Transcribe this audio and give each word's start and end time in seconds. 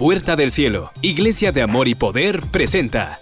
puerta 0.00 0.34
del 0.34 0.50
cielo, 0.50 0.92
Iglesia 1.02 1.52
de 1.52 1.60
Amor 1.60 1.86
y 1.86 1.94
Poder 1.94 2.40
presenta 2.50 3.20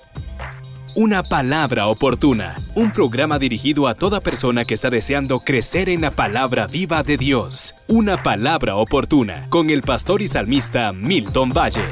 Una 0.94 1.24
palabra 1.24 1.88
oportuna, 1.88 2.54
un 2.76 2.92
programa 2.92 3.40
dirigido 3.40 3.88
a 3.88 3.96
toda 3.96 4.20
persona 4.20 4.64
que 4.64 4.74
está 4.74 4.88
deseando 4.88 5.40
crecer 5.40 5.88
en 5.88 6.02
la 6.02 6.12
palabra 6.12 6.68
viva 6.68 7.02
de 7.02 7.16
Dios. 7.16 7.74
Una 7.88 8.22
palabra 8.22 8.76
oportuna 8.76 9.48
con 9.50 9.70
el 9.70 9.82
pastor 9.82 10.22
y 10.22 10.28
salmista 10.28 10.92
Milton 10.92 11.48
Valle. 11.48 11.82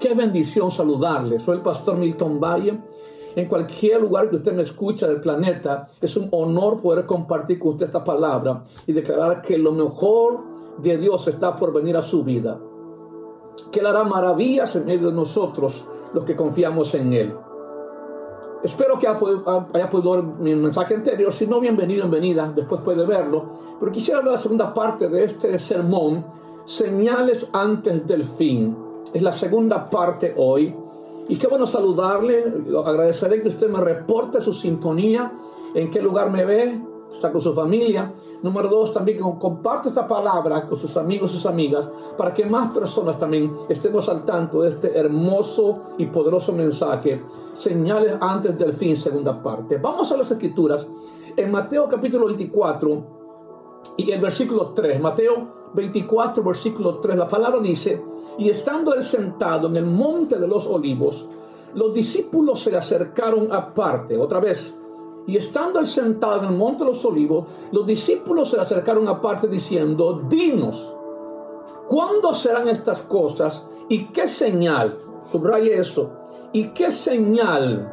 Qué 0.00 0.12
bendición 0.14 0.68
saludarle. 0.72 1.38
Soy 1.38 1.58
el 1.58 1.62
pastor 1.62 1.96
Milton 1.96 2.40
Valle. 2.40 2.80
En 3.36 3.46
cualquier 3.46 4.00
lugar 4.00 4.28
que 4.28 4.36
usted 4.38 4.52
me 4.54 4.64
escucha 4.64 5.06
del 5.06 5.20
planeta, 5.20 5.86
es 6.00 6.16
un 6.16 6.26
honor 6.32 6.82
poder 6.82 7.06
compartir 7.06 7.60
con 7.60 7.74
usted 7.74 7.86
esta 7.86 8.02
palabra 8.02 8.64
y 8.88 8.92
declarar 8.92 9.40
que 9.40 9.56
lo 9.56 9.70
mejor 9.70 10.78
de 10.78 10.98
Dios 10.98 11.28
está 11.28 11.54
por 11.54 11.72
venir 11.72 11.96
a 11.96 12.02
su 12.02 12.24
vida 12.24 12.58
que 13.70 13.80
Él 13.80 13.86
hará 13.86 14.04
maravillas 14.04 14.76
en 14.76 14.86
medio 14.86 15.08
de 15.08 15.14
nosotros, 15.14 15.86
los 16.12 16.24
que 16.24 16.36
confiamos 16.36 16.94
en 16.94 17.12
Él. 17.12 17.34
Espero 18.62 18.96
que 18.98 19.08
haya 19.08 19.18
podido 19.90 20.12
ver 20.12 20.22
mi 20.22 20.54
mensaje 20.54 20.94
anterior. 20.94 21.32
Si 21.32 21.48
no, 21.48 21.60
bienvenido, 21.60 22.02
bienvenida. 22.02 22.52
Después 22.54 22.80
puede 22.82 23.04
verlo. 23.04 23.44
Pero 23.80 23.90
quisiera 23.90 24.20
de 24.20 24.30
la 24.30 24.38
segunda 24.38 24.72
parte 24.72 25.08
de 25.08 25.24
este 25.24 25.58
sermón, 25.58 26.24
señales 26.64 27.48
antes 27.52 28.06
del 28.06 28.22
fin. 28.22 28.76
Es 29.12 29.20
la 29.20 29.32
segunda 29.32 29.90
parte 29.90 30.34
hoy. 30.36 30.76
Y 31.28 31.36
qué 31.36 31.48
bueno 31.48 31.66
saludarle. 31.66 32.44
Agradeceré 32.84 33.42
que 33.42 33.48
usted 33.48 33.68
me 33.68 33.80
reporte 33.80 34.40
su 34.40 34.52
sintonía, 34.52 35.32
en 35.74 35.90
qué 35.90 36.00
lugar 36.00 36.30
me 36.30 36.44
ve, 36.44 36.80
está 37.12 37.30
con 37.30 37.40
su 37.40 37.52
familia. 37.52 38.12
Número 38.42 38.68
dos, 38.68 38.92
también 38.92 39.18
que 39.18 39.24
comparte 39.38 39.88
esta 39.88 40.06
palabra 40.06 40.66
con 40.68 40.76
sus 40.78 40.96
amigos 40.96 41.30
sus 41.30 41.46
amigas 41.46 41.88
para 42.16 42.34
que 42.34 42.44
más 42.44 42.72
personas 42.72 43.16
también 43.18 43.52
estemos 43.68 44.08
al 44.08 44.24
tanto 44.24 44.62
de 44.62 44.70
este 44.70 44.98
hermoso 44.98 45.94
y 45.98 46.06
poderoso 46.06 46.52
mensaje. 46.52 47.22
Señales 47.54 48.16
antes 48.20 48.58
del 48.58 48.72
fin, 48.72 48.96
segunda 48.96 49.40
parte. 49.40 49.78
Vamos 49.78 50.10
a 50.10 50.16
las 50.16 50.30
escrituras. 50.30 50.86
En 51.36 51.50
Mateo 51.50 51.88
capítulo 51.88 52.26
24 52.26 53.06
y 53.96 54.10
el 54.10 54.20
versículo 54.20 54.70
3. 54.74 55.00
Mateo 55.00 55.70
24, 55.74 56.42
versículo 56.42 56.98
3. 56.98 57.16
La 57.16 57.28
palabra 57.28 57.60
dice, 57.60 58.02
y 58.38 58.50
estando 58.50 58.94
él 58.94 59.02
sentado 59.02 59.68
en 59.68 59.76
el 59.76 59.86
monte 59.86 60.38
de 60.38 60.48
los 60.48 60.66
olivos, 60.66 61.28
los 61.74 61.94
discípulos 61.94 62.60
se 62.60 62.70
le 62.70 62.78
acercaron 62.78 63.52
aparte. 63.52 64.18
Otra 64.18 64.40
vez 64.40 64.74
y 65.26 65.36
estando 65.36 65.78
él 65.78 65.86
sentado 65.86 66.40
en 66.40 66.52
el 66.52 66.58
monte 66.58 66.84
de 66.84 66.90
los 66.90 67.04
olivos, 67.04 67.46
los 67.70 67.86
discípulos 67.86 68.50
se 68.50 68.56
le 68.56 68.62
acercaron 68.62 69.06
aparte 69.08 69.46
diciendo, 69.46 70.22
dinos, 70.28 70.96
¿cuándo 71.88 72.34
serán 72.34 72.68
estas 72.68 73.02
cosas? 73.02 73.66
¿Y 73.88 74.06
qué 74.06 74.26
señal? 74.26 74.98
Subraye 75.30 75.78
eso. 75.78 76.10
¿Y 76.52 76.68
qué 76.68 76.90
señal 76.90 77.90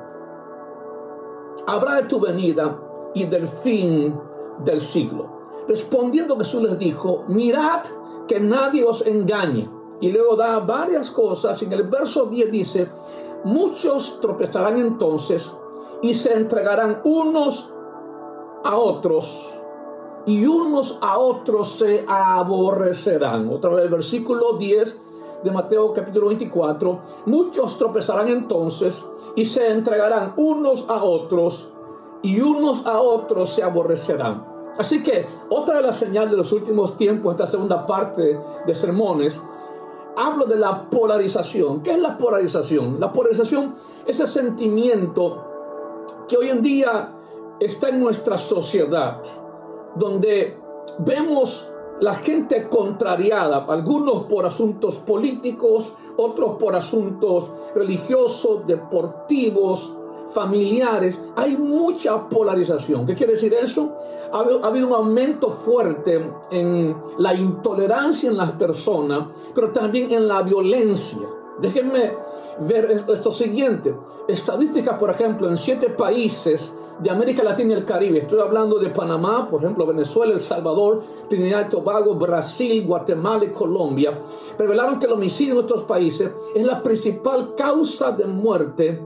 habrá 1.68 1.96
de 1.96 2.04
tu 2.04 2.20
venida 2.20 2.80
y 3.14 3.26
del 3.26 3.48
fin 3.48 4.14
del 4.66 4.82
siglo? 4.82 5.40
Respondiendo 5.68 6.38
Jesús 6.38 6.64
les 6.64 6.80
dijo, 6.80 7.26
mirad 7.28 7.84
que 8.28 8.40
nadie 8.40 8.84
os 8.84 9.06
engañe. 9.06 9.70
Y 10.02 10.12
luego 10.12 10.36
da 10.36 10.60
varias 10.60 11.12
cosas. 11.12 11.62
En 11.62 11.72
el 11.74 11.84
verso 11.84 12.26
10 12.26 12.52
dice, 12.52 12.90
muchos 13.44 14.20
tropezarán 14.20 14.80
entonces 14.80 15.52
y 16.02 16.14
se 16.14 16.34
entregarán 16.34 17.02
unos 17.04 17.72
a 18.64 18.78
otros 18.78 19.60
y 20.26 20.46
unos 20.46 20.98
a 21.02 21.18
otros 21.18 21.70
se 21.70 22.06
aborrecerán. 22.08 23.50
Otra 23.52 23.72
vez, 23.72 23.90
versículo 23.90 24.54
10 24.54 25.02
de 25.44 25.52
Mateo 25.52 25.94
capítulo 25.94 26.28
24. 26.28 27.00
Muchos 27.26 27.78
tropezarán 27.78 28.28
entonces 28.28 29.04
y 29.36 29.46
se 29.46 29.72
entregarán 29.72 30.34
unos 30.38 30.86
a 30.90 31.04
otros 31.04 31.72
y 32.22 32.40
unos 32.42 32.86
a 32.86 33.00
otros 33.00 33.50
se 33.50 33.64
aborrecerán. 33.64 34.46
Así 34.78 35.04
que 35.04 35.26
otra 35.50 35.78
de 35.78 35.84
las 35.84 35.98
señales 35.98 36.32
de 36.32 36.38
los 36.38 36.52
últimos 36.52 36.96
tiempos, 36.96 37.32
esta 37.32 37.48
segunda 37.48 37.86
parte 37.86 38.40
de 38.66 38.76
sermones, 38.76 39.42
hablo 40.16 40.46
de 40.46 40.58
la 40.58 40.90
polarización. 40.90 41.82
¿Qué 41.82 41.92
es 41.92 42.00
la 42.00 42.18
polarización? 42.18 43.00
La 43.00 43.12
polarización 43.12 43.76
es 44.06 44.20
el 44.20 44.28
sentimiento 44.28 45.49
que 46.30 46.38
hoy 46.38 46.50
en 46.50 46.62
día 46.62 47.12
está 47.60 47.90
en 47.90 48.00
nuestra 48.00 48.38
sociedad, 48.38 49.22
donde 49.96 50.56
vemos 51.00 51.72
la 52.00 52.14
gente 52.16 52.70
contrariada, 52.70 53.66
algunos 53.68 54.24
por 54.24 54.46
asuntos 54.46 54.98
políticos, 55.00 55.94
otros 56.16 56.58
por 56.58 56.76
asuntos 56.76 57.52
religiosos, 57.76 58.66
deportivos, 58.66 59.94
familiares. 60.32 61.20
Hay 61.36 61.58
mucha 61.58 62.30
polarización. 62.30 63.06
¿Qué 63.06 63.16
quiere 63.16 63.34
decir 63.34 63.54
eso? 63.54 63.98
Ha, 64.32 64.68
habido 64.68 64.88
un 64.88 64.94
aumento 64.94 65.50
fuerte 65.50 66.32
en 66.52 66.96
la 67.18 67.34
intolerancia 67.34 68.30
en 68.30 68.38
las 68.38 68.52
personas, 68.52 69.28
pero 69.56 69.72
también 69.72 70.12
en 70.12 70.28
la 70.28 70.44
violencia. 70.44 71.28
Déjenme 71.60 72.14
ver 72.62 72.92
esto 72.92 73.32
siguiente. 73.32 73.96
Estadísticas, 74.28 74.98
por 74.98 75.10
ejemplo, 75.10 75.48
en 75.48 75.58
siete 75.58 75.90
países 75.90 76.74
de 77.00 77.10
América 77.10 77.44
Latina 77.44 77.74
y 77.74 77.78
el 77.78 77.86
Caribe. 77.86 78.20
Estoy 78.20 78.42
hablando 78.42 78.78
de 78.78 78.90
Panamá, 78.90 79.48
por 79.50 79.62
ejemplo, 79.62 79.86
Venezuela, 79.86 80.34
El 80.34 80.40
Salvador, 80.40 81.02
Trinidad 81.30 81.68
y 81.68 81.70
Tobago, 81.70 82.16
Brasil, 82.16 82.86
Guatemala 82.86 83.46
y 83.46 83.50
Colombia. 83.50 84.22
Revelaron 84.58 85.00
que 85.00 85.06
el 85.06 85.14
homicidio 85.14 85.56
en 85.56 85.60
estos 85.62 85.84
países 85.84 86.32
es 86.54 86.66
la 86.66 86.84
principal 86.84 87.56
causa 87.56 88.12
de 88.12 88.26
muerte, 88.26 89.02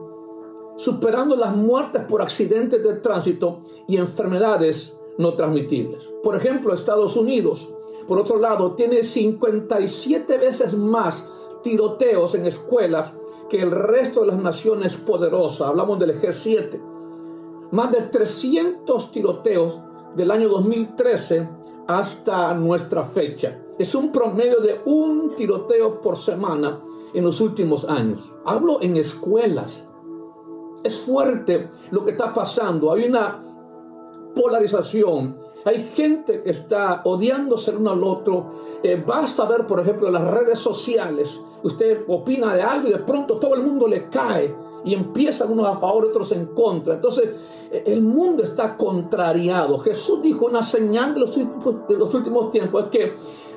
superando 0.75 1.35
las 1.35 1.56
muertes 1.56 2.03
por 2.06 2.22
accidentes 2.22 2.84
de 2.84 2.96
tránsito 2.96 3.59
y 3.88 3.97
enfermedades 3.97 4.97
no 5.20 5.34
transmitibles. 5.34 6.12
Por 6.24 6.35
ejemplo, 6.35 6.74
Estados 6.74 7.16
Unidos, 7.16 7.72
por 8.08 8.18
otro 8.18 8.40
lado, 8.40 8.74
tiene 8.74 9.03
57 9.03 10.38
veces 10.40 10.75
más 10.75 11.25
tiroteos 11.62 12.34
en 12.35 12.47
escuelas 12.47 13.14
que 13.53 13.62
el 13.62 13.69
resto 13.69 14.22
de 14.22 14.28
las 14.31 14.40
naciones 14.40 14.97
poderosas. 14.97 15.68
Hablamos 15.68 16.00
del 16.00 16.19
G7. 16.19 17.69
Más 17.69 17.91
de 17.91 18.02
300 18.02 19.12
tiroteos 19.12 19.80
del 20.16 20.31
año 20.31 20.50
2013 20.50 21.47
hasta 21.86 22.56
nuestra 22.56 23.03
fecha. 23.03 23.64
Es 23.78 23.94
un 23.94 24.12
promedio 24.12 24.59
de 24.59 24.81
un 24.86 25.36
tiroteo 25.36 26.02
por 26.02 26.18
semana 26.18 26.81
en 27.14 27.24
los 27.24 27.41
últimos 27.41 27.86
años. 27.86 28.34
Hablo 28.44 28.81
en 28.81 28.97
escuelas. 28.97 29.88
Es 30.84 31.02
fuerte 31.02 31.70
lo 31.91 32.03
que 32.03 32.14
está 32.14 32.34
pasando. 32.34 32.91
Hay 32.91 33.03
una 33.03 33.40
polarización 34.34 35.44
hay 35.66 35.90
gente 35.96 36.41
que 36.41 36.50
está 36.50 37.02
odiándose 37.06 37.72
el 37.72 37.78
uno 37.78 37.91
al 37.91 38.03
otro. 38.03 38.52
Eh, 38.84 39.02
basta 39.06 39.46
ver, 39.46 39.66
por 39.66 39.80
ejemplo, 39.80 40.12
las 40.12 40.24
redes 40.24 40.59
sociales. 40.59 41.40
Usted 41.63 42.03
opina 42.07 42.53
de 42.56 42.62
algo 42.62 42.90
y 42.90 42.91
de 42.91 43.00
pronto 43.00 43.38
todo 43.38 43.56
el 43.56 43.63
mundo 43.63 43.88
le 43.88 44.09
cae 44.09 44.53
y 44.85 44.94
empiezan 44.94 45.51
unos 45.51 45.68
a 45.68 45.78
favor, 45.78 46.06
otros 46.06 46.31
en 46.34 46.47
contra. 46.47 46.96
Entonces, 46.96 47.29
eh, 47.72 47.84
el 47.88 48.01
mundo 48.01 48.44
está 48.44 48.75
contrariado. 48.75 49.78
Jesús 49.79 50.22
dijo 50.22 50.46
una 50.46 50.63
señal 50.63 51.13
de 51.13 51.22
los, 51.22 51.35
de 51.35 51.97
los 51.97 52.13
últimos 52.13 52.50
tiempos, 52.50 52.85
es 52.85 52.90
que 52.90 53.13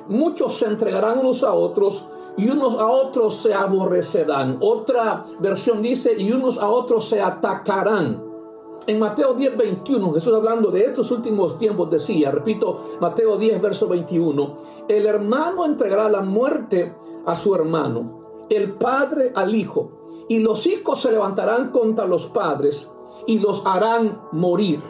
muchos 0.07 0.55
se 0.55 0.65
entregarán 0.65 1.19
unos 1.19 1.43
a 1.43 1.53
otros 1.53 2.05
y 2.37 2.49
unos 2.49 2.75
a 2.75 2.85
otros 2.85 3.35
se 3.35 3.53
aborrecerán. 3.53 4.59
Otra 4.61 5.25
versión 5.39 5.81
dice, 5.81 6.15
y 6.17 6.31
unos 6.31 6.57
a 6.57 6.69
otros 6.69 7.05
se 7.05 7.21
atacarán. 7.21 8.23
En 8.85 8.99
Mateo 8.99 9.33
10, 9.33 9.57
21, 9.57 10.13
Jesús 10.13 10.33
hablando 10.33 10.71
de 10.71 10.85
estos 10.85 11.11
últimos 11.11 11.57
tiempos 11.57 11.89
decía, 11.89 12.31
repito, 12.31 12.91
Mateo 13.01 13.35
10, 13.35 13.61
verso 13.61 13.87
21, 13.89 14.55
el 14.87 15.05
hermano 15.05 15.65
entregará 15.65 16.07
la 16.07 16.21
muerte 16.21 16.95
a 17.27 17.35
su 17.35 17.53
hermano, 17.53 18.45
el 18.49 18.73
padre 18.73 19.31
al 19.35 19.53
hijo, 19.53 20.25
y 20.29 20.39
los 20.39 20.65
hijos 20.65 21.01
se 21.01 21.11
levantarán 21.11 21.71
contra 21.71 22.05
los 22.05 22.25
padres 22.27 22.89
y 23.27 23.39
los 23.39 23.65
harán 23.65 24.21
morir. 24.31 24.81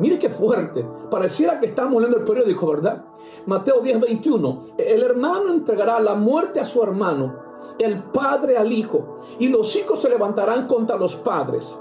Mire 0.00 0.18
qué 0.18 0.28
fuerte. 0.28 0.84
Pareciera 1.10 1.60
que 1.60 1.66
estamos 1.66 1.94
leyendo 1.94 2.18
el 2.18 2.24
periódico, 2.24 2.66
¿verdad? 2.68 3.04
Mateo 3.46 3.80
10, 3.80 4.00
21. 4.00 4.62
El 4.76 5.02
hermano 5.02 5.50
entregará 5.50 6.00
la 6.00 6.14
muerte 6.14 6.60
a 6.60 6.64
su 6.64 6.82
hermano, 6.82 7.36
el 7.78 8.02
padre 8.02 8.56
al 8.56 8.72
hijo, 8.72 9.20
y 9.38 9.48
los 9.48 9.76
hijos 9.76 10.00
se 10.00 10.08
levantarán 10.08 10.66
contra 10.66 10.96
los 10.96 11.16
padres 11.16 11.78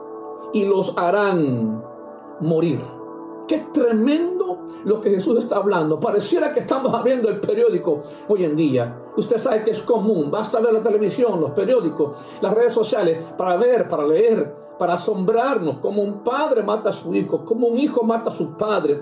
y 0.54 0.66
los 0.66 0.98
harán 0.98 1.84
morir. 2.40 2.80
Qué 3.48 3.66
tremendo 3.74 4.68
lo 4.86 5.02
que 5.02 5.10
Jesús 5.10 5.38
está 5.38 5.58
hablando. 5.58 6.00
Pareciera 6.00 6.54
que 6.54 6.62
estamos 6.62 6.94
abriendo 6.94 7.30
el 7.30 7.40
periódico 7.40 8.02
hoy 8.28 8.46
en 8.46 8.56
día. 8.56 9.02
Usted 9.18 9.38
sabe 9.38 9.64
que 9.64 9.72
es 9.72 9.82
común. 9.82 10.32
Basta 10.32 10.60
ver 10.60 10.74
la 10.74 10.84
televisión, 10.84 11.42
los 11.42 11.52
periódicos, 11.52 12.18
las 12.42 12.54
redes 12.54 12.74
sociales 12.74 13.20
para 13.38 13.58
ver, 13.58 13.88
para 13.88 14.06
leer, 14.06 14.56
para 14.78 14.94
asombrarnos. 14.94 15.78
Como 15.78 16.02
un 16.02 16.24
padre 16.24 16.64
mata 16.64 16.90
a 16.90 16.94
su 16.94 17.14
hijo, 17.14 17.44
como 17.46 17.68
un 17.68 17.78
hijo 17.78 18.04
mata 18.04 18.30
a 18.30 18.36
su 18.36 18.56
padre, 18.56 19.02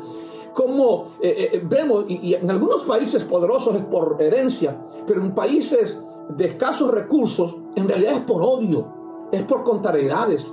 como 0.53 1.13
eh, 1.21 1.51
eh, 1.53 1.61
vemos, 1.63 2.05
y, 2.07 2.29
y 2.29 2.33
en 2.35 2.49
algunos 2.49 2.83
países 2.83 3.23
poderosos 3.23 3.75
es 3.75 3.85
por 3.85 4.17
herencia, 4.19 4.77
pero 5.07 5.21
en 5.21 5.33
países 5.33 5.99
de 6.29 6.45
escasos 6.45 6.91
recursos, 6.91 7.55
en 7.75 7.87
realidad 7.87 8.17
es 8.17 8.21
por 8.21 8.41
odio, 8.41 8.87
es 9.31 9.43
por 9.43 9.63
contrariedades. 9.63 10.51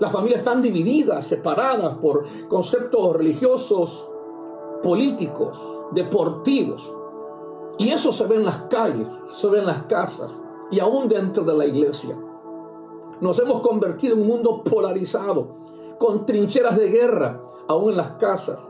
Las 0.00 0.12
familias 0.12 0.40
están 0.40 0.62
divididas, 0.62 1.26
separadas 1.26 1.98
por 1.98 2.24
conceptos 2.48 3.16
religiosos, 3.16 4.08
políticos, 4.82 5.60
deportivos. 5.92 6.94
Y 7.78 7.90
eso 7.90 8.12
se 8.12 8.26
ve 8.26 8.36
en 8.36 8.44
las 8.44 8.62
calles, 8.70 9.08
se 9.32 9.48
ve 9.48 9.58
en 9.58 9.66
las 9.66 9.84
casas 9.84 10.30
y 10.70 10.80
aún 10.80 11.08
dentro 11.08 11.42
de 11.44 11.54
la 11.54 11.66
iglesia. 11.66 12.16
Nos 13.20 13.38
hemos 13.40 13.60
convertido 13.60 14.14
en 14.14 14.22
un 14.22 14.28
mundo 14.28 14.62
polarizado, 14.62 15.56
con 15.98 16.24
trincheras 16.24 16.76
de 16.76 16.88
guerra, 16.88 17.42
aún 17.66 17.90
en 17.90 17.96
las 17.96 18.12
casas, 18.12 18.60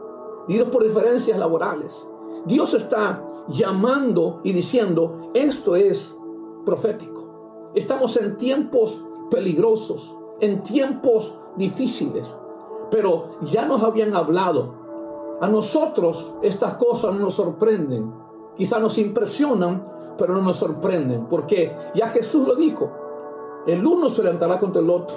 divididos 0.46 0.72
por 0.72 0.82
diferencias 0.82 1.38
laborales. 1.38 2.06
Dios 2.46 2.72
está 2.72 3.22
llamando 3.48 4.40
y 4.44 4.52
diciendo, 4.52 5.30
esto 5.34 5.76
es 5.76 6.16
profético. 6.64 7.70
Estamos 7.74 8.16
en 8.16 8.38
tiempos 8.38 9.04
peligrosos, 9.30 10.17
en 10.40 10.62
tiempos 10.62 11.38
difíciles, 11.56 12.34
pero 12.90 13.38
ya 13.42 13.66
nos 13.66 13.82
habían 13.82 14.14
hablado. 14.14 14.74
A 15.40 15.46
nosotros 15.46 16.34
estas 16.42 16.74
cosas 16.74 17.12
no 17.12 17.20
nos 17.20 17.34
sorprenden, 17.34 18.12
quizá 18.56 18.78
nos 18.80 18.98
impresionan, 18.98 20.14
pero 20.16 20.34
no 20.34 20.42
nos 20.42 20.56
sorprenden, 20.56 21.26
porque 21.26 21.76
ya 21.94 22.08
Jesús 22.08 22.46
lo 22.46 22.56
dijo, 22.56 22.90
el 23.66 23.86
uno 23.86 24.08
se 24.08 24.22
levantará 24.22 24.58
contra 24.58 24.82
el 24.82 24.90
otro, 24.90 25.16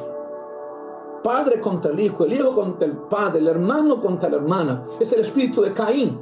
padre 1.24 1.60
contra 1.62 1.92
el 1.92 2.00
hijo, 2.00 2.26
el 2.26 2.34
hijo 2.34 2.54
contra 2.54 2.86
el 2.86 2.98
padre, 2.98 3.40
el 3.40 3.48
hermano 3.48 4.02
contra 4.02 4.30
la 4.30 4.38
hermana. 4.38 4.84
Es 5.00 5.12
el 5.14 5.22
espíritu 5.22 5.62
de 5.62 5.74
Caín, 5.74 6.20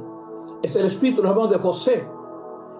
es 0.62 0.76
el 0.76 0.86
espíritu 0.86 1.22
los 1.22 1.30
hermanos 1.30 1.50
de 1.50 1.58
José, 1.58 2.06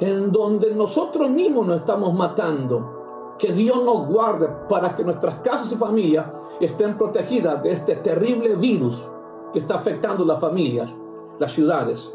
en 0.01 0.33
donde 0.33 0.75
nosotros 0.75 1.29
mismos 1.31 1.67
nos 1.67 1.81
estamos 1.81 2.15
matando. 2.15 3.00
Que 3.41 3.53
Dios 3.53 3.83
nos 3.83 4.07
guarde 4.07 4.49
para 4.69 4.95
que 4.95 5.03
nuestras 5.03 5.37
casas 5.37 5.73
y 5.73 5.77
familias 5.77 6.27
estén 6.61 6.99
protegidas 6.99 7.63
de 7.63 7.73
este 7.73 7.97
terrible 7.97 8.55
virus 8.55 9.09
que 9.53 9.61
está 9.61 9.77
afectando 9.77 10.25
las 10.27 10.39
familias, 10.39 10.95
las 11.39 11.51
ciudades. 11.51 12.13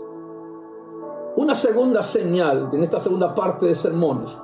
Una 1.36 1.56
segunda 1.56 2.04
señal 2.04 2.70
en 2.72 2.84
esta 2.84 3.00
segunda 3.00 3.34
parte 3.34 3.66
de 3.66 3.74
sermones 3.76 4.38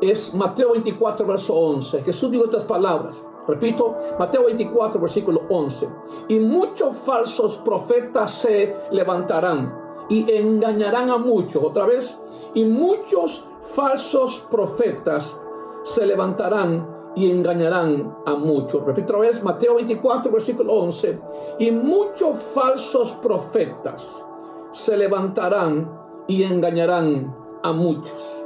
es 0.00 0.34
Mateo 0.34 0.72
24, 0.72 1.26
verso 1.26 1.54
11. 1.54 2.02
Jesús 2.02 2.30
dijo 2.30 2.44
estas 2.44 2.64
palabras. 2.64 3.16
Repito, 3.48 3.96
Mateo 4.18 4.44
24, 4.44 5.00
versículo 5.00 5.42
11. 5.48 5.88
Y 6.28 6.38
muchos 6.38 6.96
falsos 6.96 7.56
profetas 7.58 8.30
se 8.30 8.76
levantarán 8.90 10.06
y 10.08 10.30
engañarán 10.36 11.10
a 11.10 11.18
muchos. 11.18 11.62
Otra 11.62 11.86
vez, 11.86 12.16
y 12.54 12.64
muchos 12.64 13.46
falsos 13.74 14.46
profetas 14.50 15.36
se 15.84 16.06
levantarán 16.06 17.12
y 17.14 17.30
engañarán 17.30 18.16
a 18.26 18.34
muchos. 18.34 18.84
Repito 18.84 19.14
otra 19.14 19.20
vez, 19.20 19.42
Mateo 19.42 19.76
24, 19.76 20.32
versículo 20.32 20.72
11. 20.72 21.18
Y 21.60 21.70
muchos 21.70 22.36
falsos 22.36 23.12
profetas 23.22 24.24
se 24.72 24.96
levantarán 24.96 25.88
y 26.26 26.42
engañarán 26.42 27.34
a 27.62 27.72
muchos. 27.72 28.44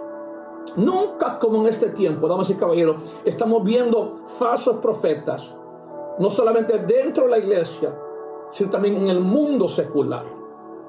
Nunca 0.76 1.38
como 1.38 1.62
en 1.62 1.68
este 1.68 1.90
tiempo, 1.90 2.28
damas 2.28 2.50
y 2.50 2.54
caballeros, 2.54 2.96
estamos 3.24 3.64
viendo 3.64 4.20
falsos 4.38 4.76
profetas, 4.76 5.56
no 6.18 6.30
solamente 6.30 6.78
dentro 6.80 7.24
de 7.24 7.30
la 7.30 7.38
iglesia, 7.38 7.98
sino 8.52 8.70
también 8.70 8.96
en 8.96 9.08
el 9.08 9.20
mundo 9.20 9.66
secular. 9.66 10.24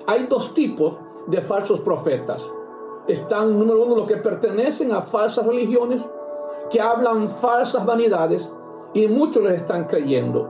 Hay 0.05 0.27
dos 0.27 0.53
tipos 0.53 0.95
de 1.27 1.41
falsos 1.41 1.79
profetas. 1.79 2.51
Están, 3.07 3.57
número 3.57 3.83
uno, 3.83 3.95
los 3.95 4.05
que 4.05 4.17
pertenecen 4.17 4.91
a 4.91 5.01
falsas 5.01 5.45
religiones, 5.45 6.01
que 6.69 6.81
hablan 6.81 7.27
falsas 7.27 7.85
vanidades 7.85 8.51
y 8.93 9.07
muchos 9.07 9.43
les 9.43 9.53
están 9.53 9.85
creyendo. 9.85 10.49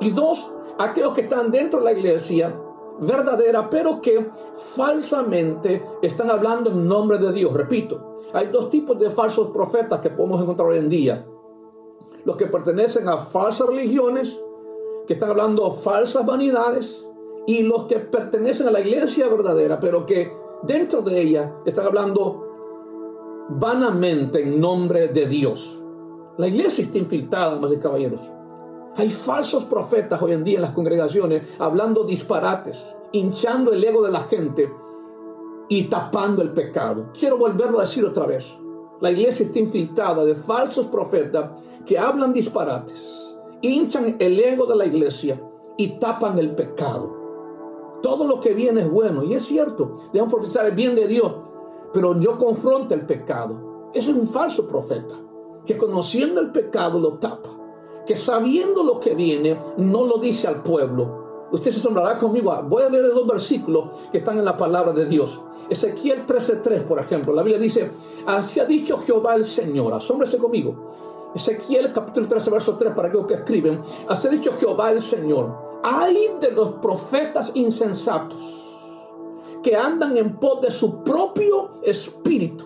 Y 0.00 0.10
dos, 0.10 0.52
aquellos 0.78 1.14
que 1.14 1.22
están 1.22 1.50
dentro 1.50 1.80
de 1.80 1.84
la 1.86 1.92
iglesia 1.92 2.54
verdadera, 3.00 3.68
pero 3.70 4.00
que 4.00 4.30
falsamente 4.74 5.84
están 6.02 6.30
hablando 6.30 6.70
en 6.70 6.86
nombre 6.86 7.18
de 7.18 7.32
Dios. 7.32 7.52
Repito, 7.52 8.20
hay 8.32 8.48
dos 8.48 8.70
tipos 8.70 8.98
de 8.98 9.08
falsos 9.08 9.48
profetas 9.50 10.00
que 10.00 10.10
podemos 10.10 10.40
encontrar 10.40 10.68
hoy 10.68 10.78
en 10.78 10.88
día. 10.88 11.26
Los 12.24 12.36
que 12.36 12.46
pertenecen 12.46 13.08
a 13.08 13.16
falsas 13.16 13.68
religiones, 13.68 14.44
que 15.06 15.14
están 15.14 15.30
hablando 15.30 15.70
falsas 15.70 16.26
vanidades, 16.26 17.08
y 17.46 17.62
los 17.62 17.86
que 17.86 17.98
pertenecen 17.98 18.68
a 18.68 18.70
la 18.70 18.80
iglesia 18.80 19.26
verdadera, 19.28 19.80
pero 19.80 20.04
que 20.04 20.30
dentro 20.62 21.00
de 21.00 21.18
ella 21.18 21.54
están 21.64 21.86
hablando 21.86 22.47
vanamente 23.48 24.42
en 24.42 24.60
nombre 24.60 25.08
de 25.08 25.26
Dios. 25.26 25.82
La 26.36 26.48
iglesia 26.48 26.84
está 26.84 26.98
infiltrada, 26.98 27.58
más 27.58 27.70
de 27.70 27.78
caballeros. 27.78 28.20
Hay 28.96 29.10
falsos 29.10 29.64
profetas 29.64 30.20
hoy 30.20 30.32
en 30.32 30.44
día 30.44 30.56
en 30.56 30.62
las 30.62 30.72
congregaciones 30.72 31.42
hablando 31.58 32.04
disparates, 32.04 32.96
hinchando 33.12 33.72
el 33.72 33.82
ego 33.82 34.02
de 34.02 34.10
la 34.10 34.20
gente 34.20 34.70
y 35.68 35.84
tapando 35.84 36.42
el 36.42 36.52
pecado. 36.52 37.10
Quiero 37.18 37.38
volverlo 37.38 37.78
a 37.78 37.82
decir 37.82 38.04
otra 38.04 38.26
vez. 38.26 38.56
La 39.00 39.10
iglesia 39.10 39.46
está 39.46 39.58
infiltrada 39.60 40.24
de 40.24 40.34
falsos 40.34 40.86
profetas 40.86 41.50
que 41.86 41.98
hablan 41.98 42.32
disparates, 42.32 43.36
hinchan 43.62 44.16
el 44.18 44.38
ego 44.40 44.66
de 44.66 44.76
la 44.76 44.86
iglesia 44.86 45.40
y 45.76 45.98
tapan 45.98 46.38
el 46.38 46.54
pecado. 46.54 47.16
Todo 48.02 48.26
lo 48.26 48.40
que 48.40 48.54
viene 48.54 48.82
es 48.82 48.90
bueno 48.90 49.22
y 49.24 49.34
es 49.34 49.44
cierto, 49.44 49.98
debemos 50.12 50.32
profetizar 50.32 50.66
el 50.66 50.74
bien 50.74 50.94
de 50.94 51.06
Dios, 51.06 51.32
pero 51.92 52.18
yo 52.18 52.38
confronto 52.38 52.94
el 52.94 53.06
pecado. 53.06 53.90
Ese 53.94 54.10
es 54.10 54.16
un 54.16 54.26
falso 54.26 54.66
profeta 54.66 55.14
que 55.66 55.76
conociendo 55.76 56.40
el 56.40 56.50
pecado 56.50 56.98
lo 56.98 57.14
tapa 57.14 57.58
que 58.08 58.16
sabiendo 58.16 58.82
lo 58.82 58.98
que 58.98 59.14
viene, 59.14 59.60
no 59.76 60.06
lo 60.06 60.16
dice 60.16 60.48
al 60.48 60.62
pueblo. 60.62 61.46
Usted 61.52 61.70
se 61.70 61.78
asombrará 61.78 62.16
conmigo. 62.16 62.58
Voy 62.66 62.82
a 62.82 62.88
leer 62.88 63.04
dos 63.08 63.26
versículos 63.26 63.90
que 64.10 64.18
están 64.18 64.38
en 64.38 64.46
la 64.46 64.56
palabra 64.56 64.94
de 64.94 65.04
Dios. 65.04 65.38
Ezequiel 65.68 66.24
13:3, 66.26 66.84
por 66.84 66.98
ejemplo. 66.98 67.34
La 67.34 67.42
Biblia 67.42 67.60
dice, 67.60 67.90
así 68.26 68.60
ha 68.60 68.64
dicho 68.64 68.98
Jehová 69.00 69.34
el 69.34 69.44
Señor. 69.44 69.92
Asómbrese 69.92 70.38
conmigo. 70.38 71.30
Ezequiel 71.34 71.92
capítulo 71.92 72.26
13, 72.26 72.50
verso 72.50 72.76
3, 72.78 72.94
para 72.94 73.08
aquellos 73.08 73.26
que 73.26 73.34
escriben. 73.34 73.82
Así 74.08 74.26
ha 74.26 74.30
dicho 74.30 74.52
Jehová 74.58 74.90
el 74.90 75.02
Señor. 75.02 75.54
Hay 75.82 76.30
de 76.40 76.50
los 76.50 76.70
profetas 76.80 77.50
insensatos 77.52 78.57
que 79.62 79.76
andan 79.76 80.16
en 80.16 80.36
pos 80.36 80.60
de 80.60 80.70
su 80.70 81.02
propio 81.02 81.80
espíritu 81.82 82.64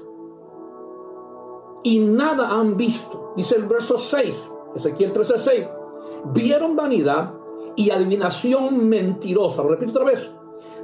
y 1.83 1.99
nada 1.99 2.49
han 2.49 2.77
visto. 2.77 3.33
Dice 3.37 3.57
el 3.57 3.65
verso 3.65 3.99
6. 3.99 4.49
Ezequiel 4.75 5.13
13:6, 5.13 5.69
vieron 6.33 6.77
vanidad 6.77 7.35
y 7.77 7.91
adivinación 7.91 8.89
mentirosa. 8.89 9.63
Lo 9.63 9.71
repito 9.71 9.93
otra 9.93 10.05
vez. 10.05 10.31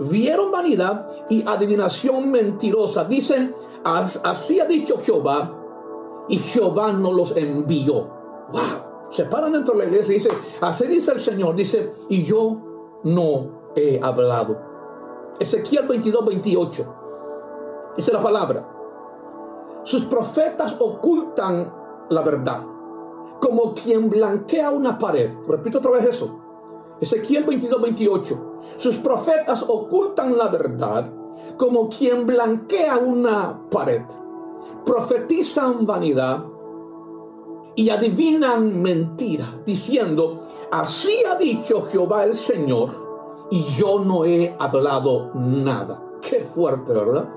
Vieron 0.01 0.53
vanidad 0.53 1.09
y 1.29 1.47
adivinación 1.47 2.31
mentirosa. 2.31 3.05
Dicen, 3.05 3.55
así 3.85 4.61
ha 4.61 4.67
dicho 4.67 4.99
Jehová, 5.03 5.55
y 6.29 6.39
Jehová 6.39 6.93
no 6.93 7.13
los 7.13 7.37
envió. 7.37 8.09
Wow. 8.53 9.11
Se 9.11 9.25
paran 9.25 9.53
dentro 9.53 9.75
de 9.75 9.85
la 9.85 9.91
iglesia 9.91 10.13
y 10.13 10.15
dicen, 10.19 10.33
así 10.61 10.87
dice 10.87 11.13
el 11.13 11.21
Señor. 11.21 11.57
Dice, 11.57 11.93
y 12.11 12.25
yo 12.25 13.01
no 13.05 13.73
he 13.75 13.99
hablado. 14.03 14.59
Ezequiel 15.39 15.87
22, 15.87 16.27
28. 16.27 16.95
Dice 17.97 18.13
la 18.13 18.21
palabra. 18.21 18.69
Sus 19.85 20.05
profetas 20.05 20.77
ocultan 20.79 21.73
la 22.11 22.23
verdad 22.23 22.63
como 23.41 23.75
quien 23.75 24.11
blanquea 24.11 24.71
una 24.71 24.99
pared. 24.99 25.31
Repito 25.47 25.79
otra 25.79 25.93
vez 25.93 26.07
eso. 26.07 26.39
Ezequiel 27.01 27.45
22, 27.45 27.81
28. 27.81 28.53
Sus 28.77 28.97
profetas 28.97 29.65
ocultan 29.67 30.37
la 30.37 30.49
verdad 30.49 31.09
como 31.57 31.89
quien 31.89 32.27
blanquea 32.27 32.99
una 32.99 33.61
pared. 33.71 34.03
Profetizan 34.85 35.87
vanidad 35.87 36.45
y 37.77 37.91
adivinan 37.91 38.83
mentira, 38.83 39.61
diciendo, 39.65 40.43
así 40.73 41.23
ha 41.31 41.37
dicho 41.37 41.87
Jehová 41.87 42.25
el 42.25 42.35
Señor, 42.35 43.08
y 43.51 43.63
yo 43.63 44.01
no 44.01 44.25
he 44.25 44.55
hablado 44.59 45.31
nada. 45.35 46.03
Qué 46.21 46.41
fuerte, 46.41 46.93
¿verdad? 46.93 47.29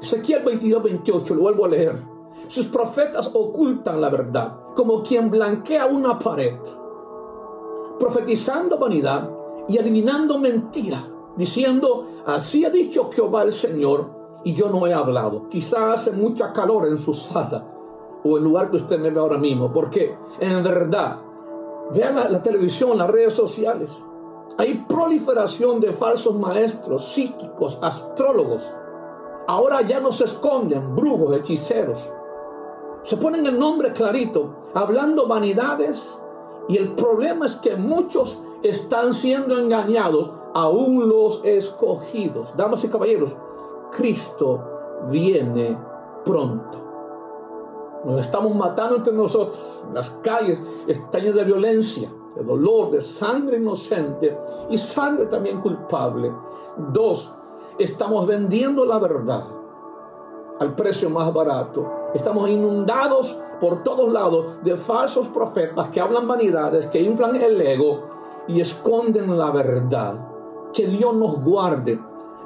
Ezequiel 0.00 0.42
22, 0.44 0.82
28, 0.82 1.34
lo 1.34 1.42
vuelvo 1.42 1.64
a 1.64 1.68
leer. 1.68 2.02
Sus 2.48 2.66
profetas 2.66 3.30
ocultan 3.32 4.00
la 4.00 4.10
verdad, 4.10 4.56
como 4.74 5.02
quien 5.02 5.30
blanquea 5.30 5.86
una 5.86 6.18
pared, 6.18 6.58
profetizando 7.98 8.78
vanidad 8.78 9.30
y 9.68 9.78
adivinando 9.78 10.38
mentira, 10.38 11.02
diciendo, 11.36 12.08
así 12.26 12.64
ha 12.64 12.70
dicho 12.70 13.10
Jehová 13.10 13.42
el 13.44 13.52
Señor, 13.52 14.16
y 14.44 14.54
yo 14.54 14.68
no 14.68 14.86
he 14.86 14.92
hablado. 14.94 15.48
Quizás 15.48 16.00
hace 16.00 16.12
mucha 16.12 16.52
calor 16.52 16.86
en 16.86 16.98
su 16.98 17.12
sala 17.14 17.64
o 18.22 18.36
el 18.36 18.44
lugar 18.44 18.70
que 18.70 18.76
usted 18.76 18.98
me 18.98 19.10
ve 19.10 19.18
ahora 19.18 19.38
mismo, 19.38 19.72
porque 19.72 20.14
en 20.38 20.62
verdad, 20.62 21.18
vean 21.92 22.14
la 22.30 22.42
televisión, 22.42 22.96
las 22.98 23.10
redes 23.10 23.32
sociales, 23.32 23.90
Hay 24.58 24.84
proliferación 24.88 25.80
de 25.80 25.92
falsos 25.92 26.34
maestros, 26.34 27.08
psíquicos, 27.08 27.78
astrólogos. 27.82 28.72
Ahora 29.46 29.82
ya 29.82 30.00
no 30.00 30.12
se 30.12 30.24
esconden 30.24 30.96
brujos, 30.96 31.36
hechiceros. 31.36 32.10
Se 33.02 33.16
ponen 33.16 33.46
el 33.46 33.58
nombre 33.58 33.92
clarito, 33.92 34.70
hablando 34.74 35.28
vanidades. 35.28 36.20
Y 36.68 36.76
el 36.78 36.94
problema 36.94 37.46
es 37.46 37.56
que 37.56 37.76
muchos 37.76 38.40
están 38.62 39.14
siendo 39.14 39.58
engañados, 39.58 40.30
aún 40.54 41.08
los 41.08 41.44
escogidos. 41.44 42.56
Damas 42.56 42.82
y 42.84 42.88
caballeros, 42.88 43.36
Cristo 43.92 44.60
viene 45.10 45.78
pronto. 46.24 46.86
Nos 48.04 48.20
estamos 48.20 48.54
matando 48.54 48.96
entre 48.96 49.12
nosotros. 49.12 49.82
Las 49.92 50.10
calles 50.22 50.62
están 50.86 51.22
llenas 51.22 51.36
de 51.36 51.44
violencia, 51.44 52.10
de 52.36 52.44
dolor, 52.44 52.90
de 52.90 53.00
sangre 53.00 53.56
inocente 53.56 54.36
y 54.70 54.78
sangre 54.78 55.26
también 55.26 55.60
culpable. 55.60 56.32
Dos, 56.92 57.32
estamos 57.78 58.26
vendiendo 58.26 58.84
la 58.84 58.98
verdad 58.98 59.44
al 60.58 60.74
precio 60.74 61.10
más 61.10 61.32
barato. 61.32 62.10
Estamos 62.14 62.48
inundados 62.48 63.36
por 63.60 63.82
todos 63.82 64.10
lados 64.12 64.46
de 64.62 64.76
falsos 64.76 65.28
profetas 65.28 65.88
que 65.88 66.00
hablan 66.00 66.28
vanidades, 66.28 66.86
que 66.86 67.00
inflan 67.00 67.36
el 67.36 67.60
ego 67.60 68.02
y 68.48 68.60
esconden 68.60 69.36
la 69.36 69.50
verdad. 69.50 70.14
Que 70.72 70.86
Dios 70.86 71.14
nos 71.14 71.42
guarde 71.42 71.98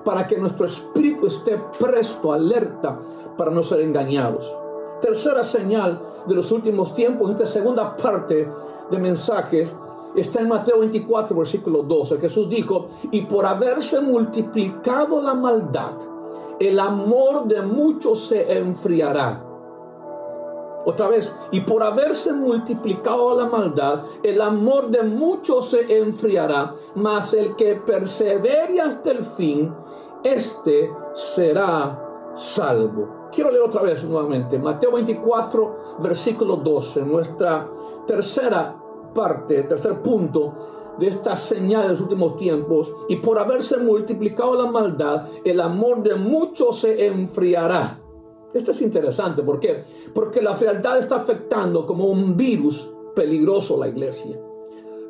para 0.05 0.27
que 0.27 0.39
nuestro 0.39 0.67
espíritu 0.67 1.27
esté 1.27 1.61
presto, 1.79 2.33
alerta, 2.33 2.99
para 3.37 3.51
no 3.51 3.63
ser 3.63 3.81
engañados. 3.81 4.57
Tercera 5.01 5.45
señal 5.45 6.01
de 6.27 6.35
los 6.35 6.53
últimos 6.53 6.95
tiempos, 6.95 7.31
esta 7.31 7.47
segunda 7.47 7.97
parte 7.97 8.49
de 8.91 8.99
mensajes, 8.99 9.75
está 10.17 10.41
en 10.41 10.49
Mateo 10.49 10.81
24, 10.81 11.37
versículo 11.37 11.83
12. 11.83 12.19
Jesús 12.19 12.49
dijo, 12.49 12.89
y 13.11 13.23
por 13.23 13.47
haberse 13.47 14.01
multiplicado 14.01 15.23
la 15.23 15.35
maldad, 15.35 15.93
el 16.59 16.79
amor 16.79 17.45
de 17.47 17.63
muchos 17.63 18.21
se 18.27 18.59
enfriará. 18.59 19.47
Otra 20.85 21.09
vez, 21.09 21.35
y 21.51 21.61
por 21.61 21.83
haberse 21.83 22.33
multiplicado 22.33 23.37
la 23.37 23.47
maldad, 23.47 24.05
el 24.23 24.41
amor 24.41 24.89
de 24.89 25.03
muchos 25.03 25.71
se 25.71 25.99
enfriará, 25.99 26.75
mas 26.95 27.35
el 27.35 27.55
que 27.55 27.77
persevere 27.77 28.81
hasta 28.81 29.11
el 29.11 29.25
fin, 29.25 29.75
este 30.23 30.91
será 31.15 32.33
salvo. 32.35 33.29
Quiero 33.31 33.51
leer 33.51 33.63
otra 33.63 33.83
vez 33.83 34.03
nuevamente, 34.05 34.59
Mateo 34.59 34.93
24, 34.93 35.99
versículo 36.01 36.57
12, 36.57 37.03
nuestra 37.03 37.69
tercera 38.07 38.80
parte, 39.12 39.62
tercer 39.64 40.00
punto 40.02 40.95
de 40.99 41.09
esta 41.09 41.35
señal 41.37 41.85
de 41.85 41.88
los 41.90 42.00
últimos 42.00 42.37
tiempos, 42.37 42.93
y 43.09 43.17
por 43.17 43.38
haberse 43.38 43.79
multiplicado 43.79 44.55
la 44.55 44.71
maldad, 44.71 45.26
el 45.45 45.61
amor 45.61 46.02
de 46.02 46.14
muchos 46.14 46.81
se 46.81 47.07
enfriará. 47.07 48.00
Esto 48.52 48.73
es 48.73 48.83
interesante, 48.83 49.43
¿por 49.43 49.61
qué? 49.61 49.85
Porque 50.12 50.43
la 50.43 50.55
frialdad 50.55 50.99
está 50.99 51.17
afectando 51.17 51.87
como 51.87 52.07
un 52.07 52.37
virus 52.37 52.90
peligroso 53.14 53.79
la 53.79 53.88
iglesia. 53.88 54.38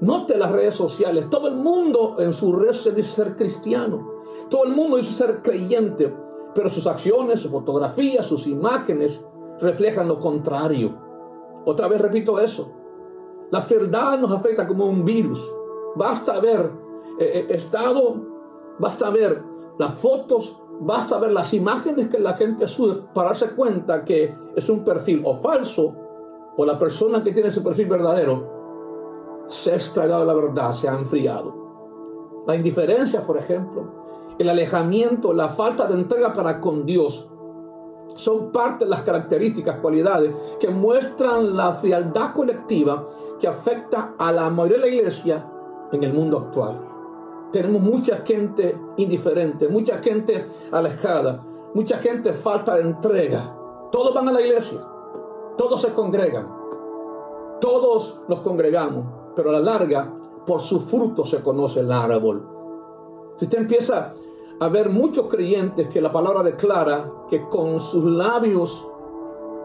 Note 0.01 0.37
las 0.37 0.53
redes 0.53 0.75
sociales, 0.75 1.29
todo 1.29 1.49
el 1.49 1.57
mundo 1.57 2.17
en 2.19 2.33
sus 2.33 2.55
redes 2.55 2.85
dice 2.95 3.25
ser 3.25 3.37
cristiano, 3.37 4.23
todo 4.49 4.65
el 4.65 4.75
mundo 4.75 4.97
dice 4.97 5.13
ser 5.13 5.43
creyente, 5.43 6.15
pero 6.55 6.69
sus 6.69 6.87
acciones, 6.87 7.41
sus 7.41 7.51
fotografías, 7.51 8.27
sus 8.27 8.47
imágenes 8.47 9.25
reflejan 9.61 10.09
lo 10.09 10.19
contrario. 10.19 10.97
Otra 11.65 11.89
vez 11.89 12.01
repito 12.01 12.41
eso, 12.41 12.73
la 13.51 13.61
frialdad 13.61 14.19
nos 14.19 14.31
afecta 14.31 14.67
como 14.67 14.87
un 14.87 15.05
virus. 15.05 15.53
Basta 15.97 16.39
ver 16.41 16.71
eh, 17.19 17.47
eh, 17.49 17.55
estado, 17.55 18.15
basta 18.79 19.11
ver 19.11 19.43
las 19.79 19.95
fotos, 19.95 20.61
basta 20.81 21.19
ver 21.19 21.33
las 21.33 21.53
imágenes 21.53 22.09
que 22.09 22.19
la 22.19 22.35
gente 22.35 22.67
sube 22.69 23.03
para 23.13 23.29
darse 23.29 23.51
cuenta 23.51 24.05
que 24.05 24.35
es 24.55 24.69
un 24.69 24.85
perfil 24.85 25.23
o 25.25 25.37
falso 25.37 25.95
o 26.57 26.65
la 26.65 26.79
persona 26.79 27.23
que 27.23 27.33
tiene 27.33 27.49
ese 27.49 27.61
perfil 27.61 27.87
verdadero 27.87 28.61
se 29.49 29.73
ha 29.73 29.75
extraído 29.75 30.25
la 30.25 30.35
verdad, 30.35 30.73
se 30.73 30.89
ha 30.89 30.95
enfriado. 30.95 31.55
La 32.47 32.55
indiferencia, 32.55 33.27
por 33.27 33.37
ejemplo, 33.37 34.37
el 34.39 34.49
alejamiento, 34.49 35.33
la 35.33 35.49
falta 35.49 35.87
de 35.87 35.95
entrega 35.95 36.33
para 36.33 36.61
con 36.61 36.87
Dios 36.87 37.29
son 38.15 38.51
parte 38.53 38.85
de 38.85 38.91
las 38.91 39.03
características, 39.03 39.79
cualidades 39.81 40.35
que 40.59 40.69
muestran 40.69 41.57
la 41.57 41.73
frialdad 41.73 42.33
colectiva 42.33 43.09
que 43.39 43.49
afecta 43.49 44.15
a 44.19 44.33
la 44.33 44.51
mayoría 44.51 44.79
de 44.79 44.83
la 44.83 44.95
iglesia 44.95 45.47
en 45.93 46.05
el 46.05 46.13
mundo 46.13 46.39
actual. 46.39 46.81
Tenemos 47.53 47.83
mucha 47.83 48.19
gente 48.19 48.79
indiferente, 48.97 49.69
mucha 49.69 49.99
gente 49.99 50.47
alejada, 50.71 51.45
mucha 51.75 51.99
gente 51.99 52.33
falta 52.33 52.77
de 52.77 52.83
entrega. 52.83 53.57
Todos 53.91 54.15
van 54.15 54.29
a 54.29 54.33
la 54.33 54.41
iglesia, 54.41 54.81
todos 55.57 55.83
se 55.83 55.93
congregan, 55.93 56.47
todos 57.61 58.21
nos 58.29 58.41
congregamos, 58.41 59.05
pero 59.35 59.51
a 59.51 59.55
la 59.55 59.61
larga, 59.61 60.15
por 60.47 60.61
su 60.61 60.81
fruto 60.81 61.25
se 61.25 61.43
conoce 61.43 61.81
el 61.81 61.91
árbol. 61.91 62.47
Si 63.37 63.47
usted 63.47 63.59
empieza 63.59 64.15
a 64.61 64.69
ver 64.69 64.91
muchos 64.91 65.27
creyentes 65.27 65.89
que 65.89 66.03
la 66.03 66.13
palabra 66.13 66.43
declara 66.43 67.11
que 67.31 67.49
con 67.49 67.79
sus 67.79 68.05
labios 68.05 68.87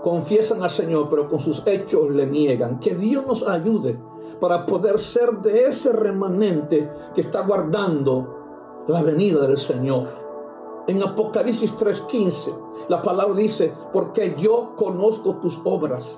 confiesan 0.01 0.63
al 0.63 0.69
Señor, 0.69 1.09
pero 1.09 1.27
con 1.27 1.39
sus 1.39 1.65
hechos 1.67 2.09
le 2.11 2.25
niegan. 2.25 2.79
Que 2.79 2.95
Dios 2.95 3.25
nos 3.27 3.45
ayude 3.45 3.99
para 4.39 4.65
poder 4.65 4.97
ser 4.97 5.39
de 5.39 5.65
ese 5.65 5.91
remanente 5.91 6.89
que 7.13 7.21
está 7.21 7.41
guardando 7.41 8.85
la 8.87 9.01
venida 9.01 9.45
del 9.45 9.57
Señor. 9.57 10.07
En 10.87 11.03
Apocalipsis 11.03 11.75
3:15 11.75 12.55
la 12.87 13.01
palabra 13.01 13.35
dice, 13.35 13.73
porque 13.91 14.35
yo 14.37 14.75
conozco 14.77 15.35
tus 15.37 15.59
obras, 15.65 16.17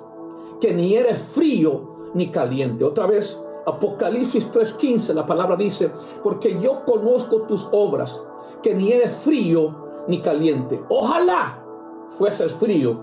que 0.61 0.71
ni 0.73 0.95
eres 0.95 1.17
frío 1.19 2.11
ni 2.13 2.29
caliente. 2.29 2.83
Otra 2.83 3.07
vez, 3.07 3.41
Apocalipsis 3.65 4.51
3:15 4.51 5.13
la 5.15 5.25
palabra 5.25 5.55
dice, 5.55 5.91
porque 6.21 6.59
yo 6.59 6.83
conozco 6.85 7.43
tus 7.43 7.67
obras, 7.71 8.21
que 8.61 8.73
ni 8.73 8.91
eres 8.91 9.15
frío 9.17 10.03
ni 10.07 10.21
caliente. 10.21 10.81
Ojalá 10.89 11.63
fueses 12.09 12.51
frío 12.53 12.99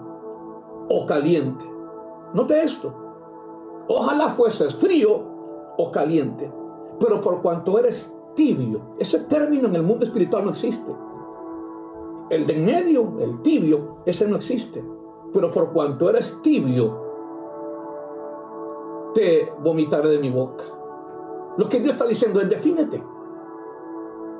o 0.88 1.06
caliente. 1.06 1.64
Note 2.32 2.62
esto. 2.62 2.92
Ojalá 3.88 4.30
fueses 4.30 4.74
frío 4.74 5.22
o 5.76 5.90
caliente. 5.92 6.50
Pero 6.98 7.20
por 7.20 7.42
cuanto 7.42 7.78
eres 7.78 8.14
tibio, 8.34 8.94
ese 8.98 9.20
término 9.20 9.68
en 9.68 9.76
el 9.76 9.82
mundo 9.82 10.04
espiritual 10.04 10.44
no 10.44 10.50
existe. 10.50 10.94
El 12.30 12.46
de 12.46 12.54
en 12.54 12.64
medio, 12.64 13.18
el 13.20 13.42
tibio, 13.42 13.98
ese 14.06 14.26
no 14.26 14.36
existe. 14.36 14.84
Pero 15.32 15.50
por 15.50 15.72
cuanto 15.72 16.08
eres 16.08 16.40
tibio, 16.42 17.02
te 19.14 19.52
vomitaré 19.60 20.08
de 20.08 20.18
mi 20.18 20.30
boca. 20.30 20.64
Lo 21.56 21.68
que 21.68 21.80
Dios 21.80 21.92
está 21.92 22.06
diciendo 22.06 22.40
es 22.40 22.48
defínete. 22.48 23.02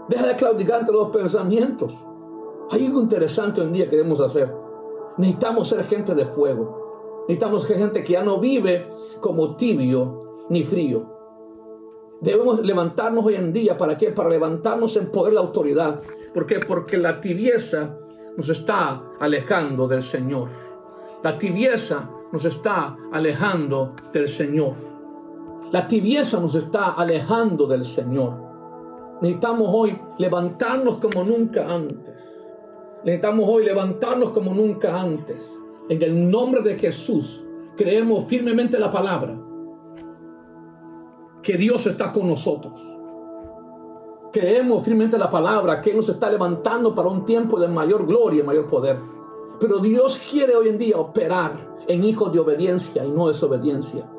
Deja 0.09 0.27
de 0.27 0.37
claudicar 0.37 0.81
ante 0.81 0.93
los 0.93 1.11
pensamientos. 1.11 1.95
Hay 2.71 2.87
algo 2.87 3.01
interesante 3.01 3.61
hoy 3.61 3.69
en 3.69 3.73
día 3.73 3.91
que 3.91 3.97
debemos 3.97 4.21
hacer. 4.21 4.55
Necesitamos 5.17 5.69
ser 5.69 5.85
gente 5.85 6.15
de 6.15 6.25
fuego. 6.25 7.25
Necesitamos 7.29 7.63
ser 7.63 7.79
gente 7.79 8.05
que 8.05 8.13
ya 8.15 8.23
no 8.23 8.39
vive 8.39 8.87
como 9.21 9.57
tibio 9.57 10.47
ni 10.51 10.63
frío. 10.63 11.15
Debemos 12.21 12.65
levantarnos 12.65 13.25
hoy 13.25 13.35
en 13.35 13.53
día. 13.53 13.77
¿Para 13.77 13.97
qué? 13.97 14.11
Para 14.11 14.29
levantarnos 14.29 14.97
en 14.97 15.11
poder 15.11 15.35
la 15.35 15.41
autoridad. 15.41 16.01
¿Por 16.33 16.47
qué? 16.47 16.61
Porque 16.61 16.97
la 16.97 17.21
tibieza 17.21 17.97
nos 18.37 18.49
está 18.49 19.03
alejando 19.21 19.87
del 19.87 20.03
Señor. 20.03 20.49
La 21.23 21.39
tibieza 21.39 22.11
nos 22.33 22.45
está 22.45 22.97
alejando 23.13 23.95
del 24.13 24.29
Señor. 24.29 24.75
La 25.71 25.87
tibieza 25.87 26.41
nos 26.41 26.55
está 26.55 26.91
alejando 26.91 27.67
del 27.67 27.85
Señor. 27.85 28.44
Necesitamos 29.21 29.69
hoy 29.73 29.99
levantarnos 30.19 30.99
como 30.99 31.25
nunca 31.25 31.73
antes. 31.73 32.15
Necesitamos 33.05 33.49
hoy 33.49 33.65
levantarnos 33.65 34.31
como 34.31 34.53
nunca 34.55 35.01
antes. 35.01 35.49
En 35.89 36.03
el 36.03 36.31
nombre 36.31 36.63
de 36.63 36.79
Jesús, 36.79 37.45
creemos 37.77 38.25
firmemente 38.25 38.79
la 38.79 38.91
palabra. 38.91 39.39
Que 41.43 41.57
Dios 41.57 41.87
está 41.87 42.11
con 42.11 42.29
nosotros. 42.29 42.81
Creemos 44.33 44.83
firmemente 44.83 45.17
la 45.19 45.31
palabra 45.31 45.81
que 45.81 45.95
nos 45.95 46.09
está 46.09 46.31
levantando 46.31 46.95
para 46.95 47.09
un 47.09 47.25
tiempo 47.25 47.61
de 47.61 47.69
mayor 47.69 48.07
gloria 48.07 48.41
y 48.41 48.47
mayor 48.47 48.67
poder. 48.67 48.99
Pero 49.61 49.79
Dios 49.79 50.21
quiere 50.31 50.57
hoy 50.57 50.69
en 50.69 50.79
día 50.79 50.99
operar 50.99 51.53
en 51.87 52.03
hijos 52.03 52.33
de 52.33 52.41
obediencia 52.41 53.05
y 53.05 53.11
no 53.11 53.29
desobediencia. 53.29 54.11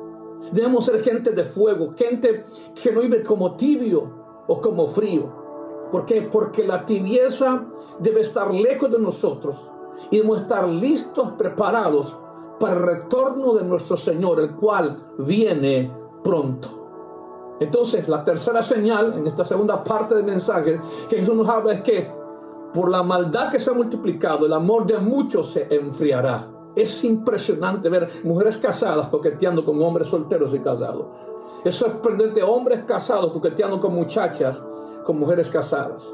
Debemos 0.52 0.84
ser 0.84 1.02
gente 1.02 1.32
de 1.32 1.44
fuego, 1.44 1.94
gente 1.96 2.44
que 2.80 2.92
no 2.92 3.00
vive 3.00 3.22
como 3.22 3.56
tibio, 3.56 4.15
o 4.46 4.60
como 4.60 4.86
frío. 4.86 5.46
¿Por 5.90 6.04
qué? 6.04 6.22
Porque 6.22 6.66
la 6.66 6.84
tibieza 6.84 7.64
debe 7.98 8.20
estar 8.20 8.52
lejos 8.52 8.90
de 8.90 8.98
nosotros 8.98 9.70
y 10.10 10.16
debemos 10.16 10.42
estar 10.42 10.68
listos, 10.68 11.32
preparados 11.32 12.16
para 12.58 12.74
el 12.74 12.82
retorno 12.82 13.54
de 13.54 13.64
nuestro 13.64 13.96
Señor, 13.96 14.40
el 14.40 14.54
cual 14.54 15.14
viene 15.18 15.92
pronto. 16.22 17.56
Entonces, 17.60 18.08
la 18.08 18.22
tercera 18.22 18.62
señal 18.62 19.14
en 19.14 19.26
esta 19.26 19.44
segunda 19.44 19.82
parte 19.82 20.14
del 20.14 20.24
mensaje 20.24 20.80
que 21.08 21.16
Jesús 21.16 21.34
nos 21.34 21.48
habla 21.48 21.72
es 21.72 21.80
que 21.80 22.10
por 22.74 22.90
la 22.90 23.02
maldad 23.02 23.50
que 23.50 23.58
se 23.58 23.70
ha 23.70 23.74
multiplicado, 23.74 24.44
el 24.44 24.52
amor 24.52 24.86
de 24.86 24.98
muchos 24.98 25.52
se 25.52 25.66
enfriará. 25.74 26.50
Es 26.74 27.04
impresionante 27.04 27.88
ver 27.88 28.20
mujeres 28.24 28.58
casadas 28.58 29.06
coqueteando 29.08 29.64
con 29.64 29.80
hombres 29.82 30.08
solteros 30.08 30.52
y 30.52 30.58
casados. 30.58 31.06
Es 31.64 31.74
sorprendente 31.74 32.42
hombres 32.42 32.84
casados 32.84 33.32
coqueteando 33.32 33.80
con 33.80 33.94
muchachas, 33.94 34.62
con 35.04 35.18
mujeres 35.18 35.50
casadas. 35.50 36.12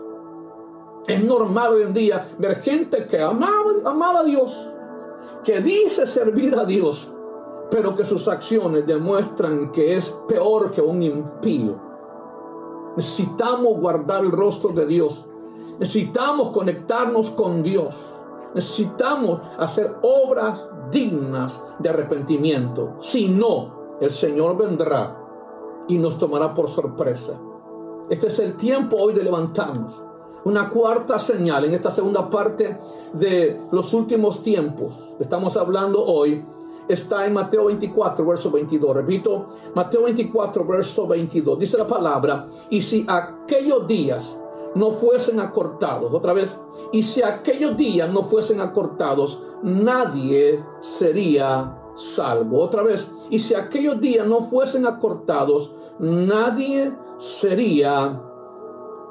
Es 1.07 1.25
normal 1.25 1.75
hoy 1.75 1.83
en 1.83 1.95
día 1.95 2.29
ver 2.39 2.63
gente 2.63 3.07
que 3.07 3.21
amaba, 3.21 3.73
amaba 3.85 4.21
a 4.21 4.25
Dios, 4.25 4.73
que 5.43 5.61
dice 5.61 6.07
servir 6.07 6.55
a 6.55 6.65
Dios, 6.65 7.11
pero 7.71 7.95
que 7.95 8.05
sus 8.05 8.29
acciones 8.29 8.87
demuestran 8.87 9.73
que 9.73 9.97
es 9.97 10.11
peor 10.29 10.71
que 10.71 10.81
un 10.81 11.03
impío. 11.03 11.77
Necesitamos 12.97 13.79
guardar 13.81 14.23
el 14.23 14.31
rostro 14.31 14.71
de 14.73 14.87
Dios. 14.87 15.27
Necesitamos 15.79 16.51
conectarnos 16.51 17.31
con 17.31 17.63
Dios. 17.63 18.13
Necesitamos 18.55 19.41
hacer 19.59 19.97
obras 20.03 20.69
dignas 20.91 21.61
de 21.79 21.89
arrepentimiento. 21.89 22.97
Si 23.01 23.29
no, 23.29 23.97
el 24.01 24.11
Señor 24.11 24.57
vendrá 24.57 25.22
y 25.89 25.99
nos 25.99 26.19
tomará 26.19 26.55
por 26.55 26.69
sorpresa. 26.69 27.39
Este 28.11 28.27
es 28.27 28.39
el 28.39 28.57
tiempo 28.57 28.97
hoy 28.97 29.15
de 29.15 29.23
levantarnos. 29.23 30.03
Una 30.45 30.69
cuarta 30.69 31.19
señal 31.19 31.65
en 31.65 31.75
esta 31.75 31.91
segunda 31.91 32.29
parte 32.29 32.79
de 33.13 33.61
los 33.71 33.95
últimos 33.95 34.43
tiempos. 34.43 35.15
Estamos 35.21 35.57
hablando 35.57 36.05
hoy. 36.05 36.45
Está 36.89 37.27
en 37.27 37.33
Mateo 37.33 37.67
24, 37.67 38.27
verso 38.27 38.51
22. 38.51 38.97
Repito, 38.97 39.47
Mateo 39.75 40.03
24, 40.03 40.65
verso 40.67 41.07
22. 41.07 41.59
Dice 41.59 41.79
la 41.79 41.87
palabra, 41.87 42.49
y 42.71 42.83
si 42.83 43.07
aquellos 43.09 43.87
días 43.87 44.39
no 44.75 44.91
fuesen 44.91 45.39
acortados, 45.39 46.13
otra 46.13 46.33
vez, 46.33 46.57
y 46.93 47.03
si 47.03 47.23
aquellos 47.23 47.77
días 47.77 48.13
no 48.13 48.23
fuesen 48.23 48.61
acortados, 48.61 49.41
nadie 49.63 50.63
sería 50.81 51.82
salvo. 51.95 52.61
Otra 52.61 52.83
vez, 52.83 53.11
y 53.31 53.39
si 53.39 53.55
aquellos 53.55 54.01
días 54.01 54.27
no 54.27 54.41
fuesen 54.41 54.87
acortados, 54.87 55.73
nadie 55.99 56.95
sería 57.19 58.21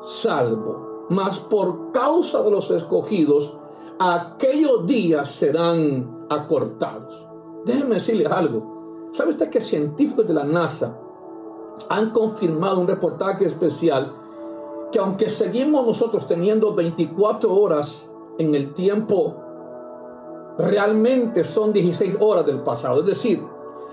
salvo. 0.06 1.08
Mas 1.10 1.40
por 1.40 1.92
causa 1.92 2.42
de 2.42 2.52
los 2.52 2.72
escogidos, 2.72 3.54
aquellos 4.00 4.86
días 4.86 5.30
serán 5.30 6.26
acortados. 6.30 7.28
Déjeme 7.66 7.96
decirle 7.96 8.26
algo. 8.26 9.10
¿Sabe 9.12 9.32
usted 9.32 9.50
que 9.50 9.62
científicos 9.62 10.28
de 10.28 10.34
la 10.34 10.46
NASA 10.46 10.98
han 11.90 12.12
confirmado 12.12 12.80
un 12.80 12.88
reportaje 12.88 13.46
especial 13.46 14.14
que 14.92 15.00
aunque 15.00 15.30
seguimos 15.30 15.86
nosotros 15.86 16.28
teniendo 16.28 16.74
24 16.74 17.54
horas 17.54 18.10
en 18.38 18.56
el 18.56 18.74
tiempo, 18.74 19.41
realmente 20.58 21.44
son 21.44 21.74
16 21.74 22.18
horas 22.20 22.46
del 22.46 22.60
pasado. 22.60 23.02
Es 23.02 23.06
decir, 23.06 23.44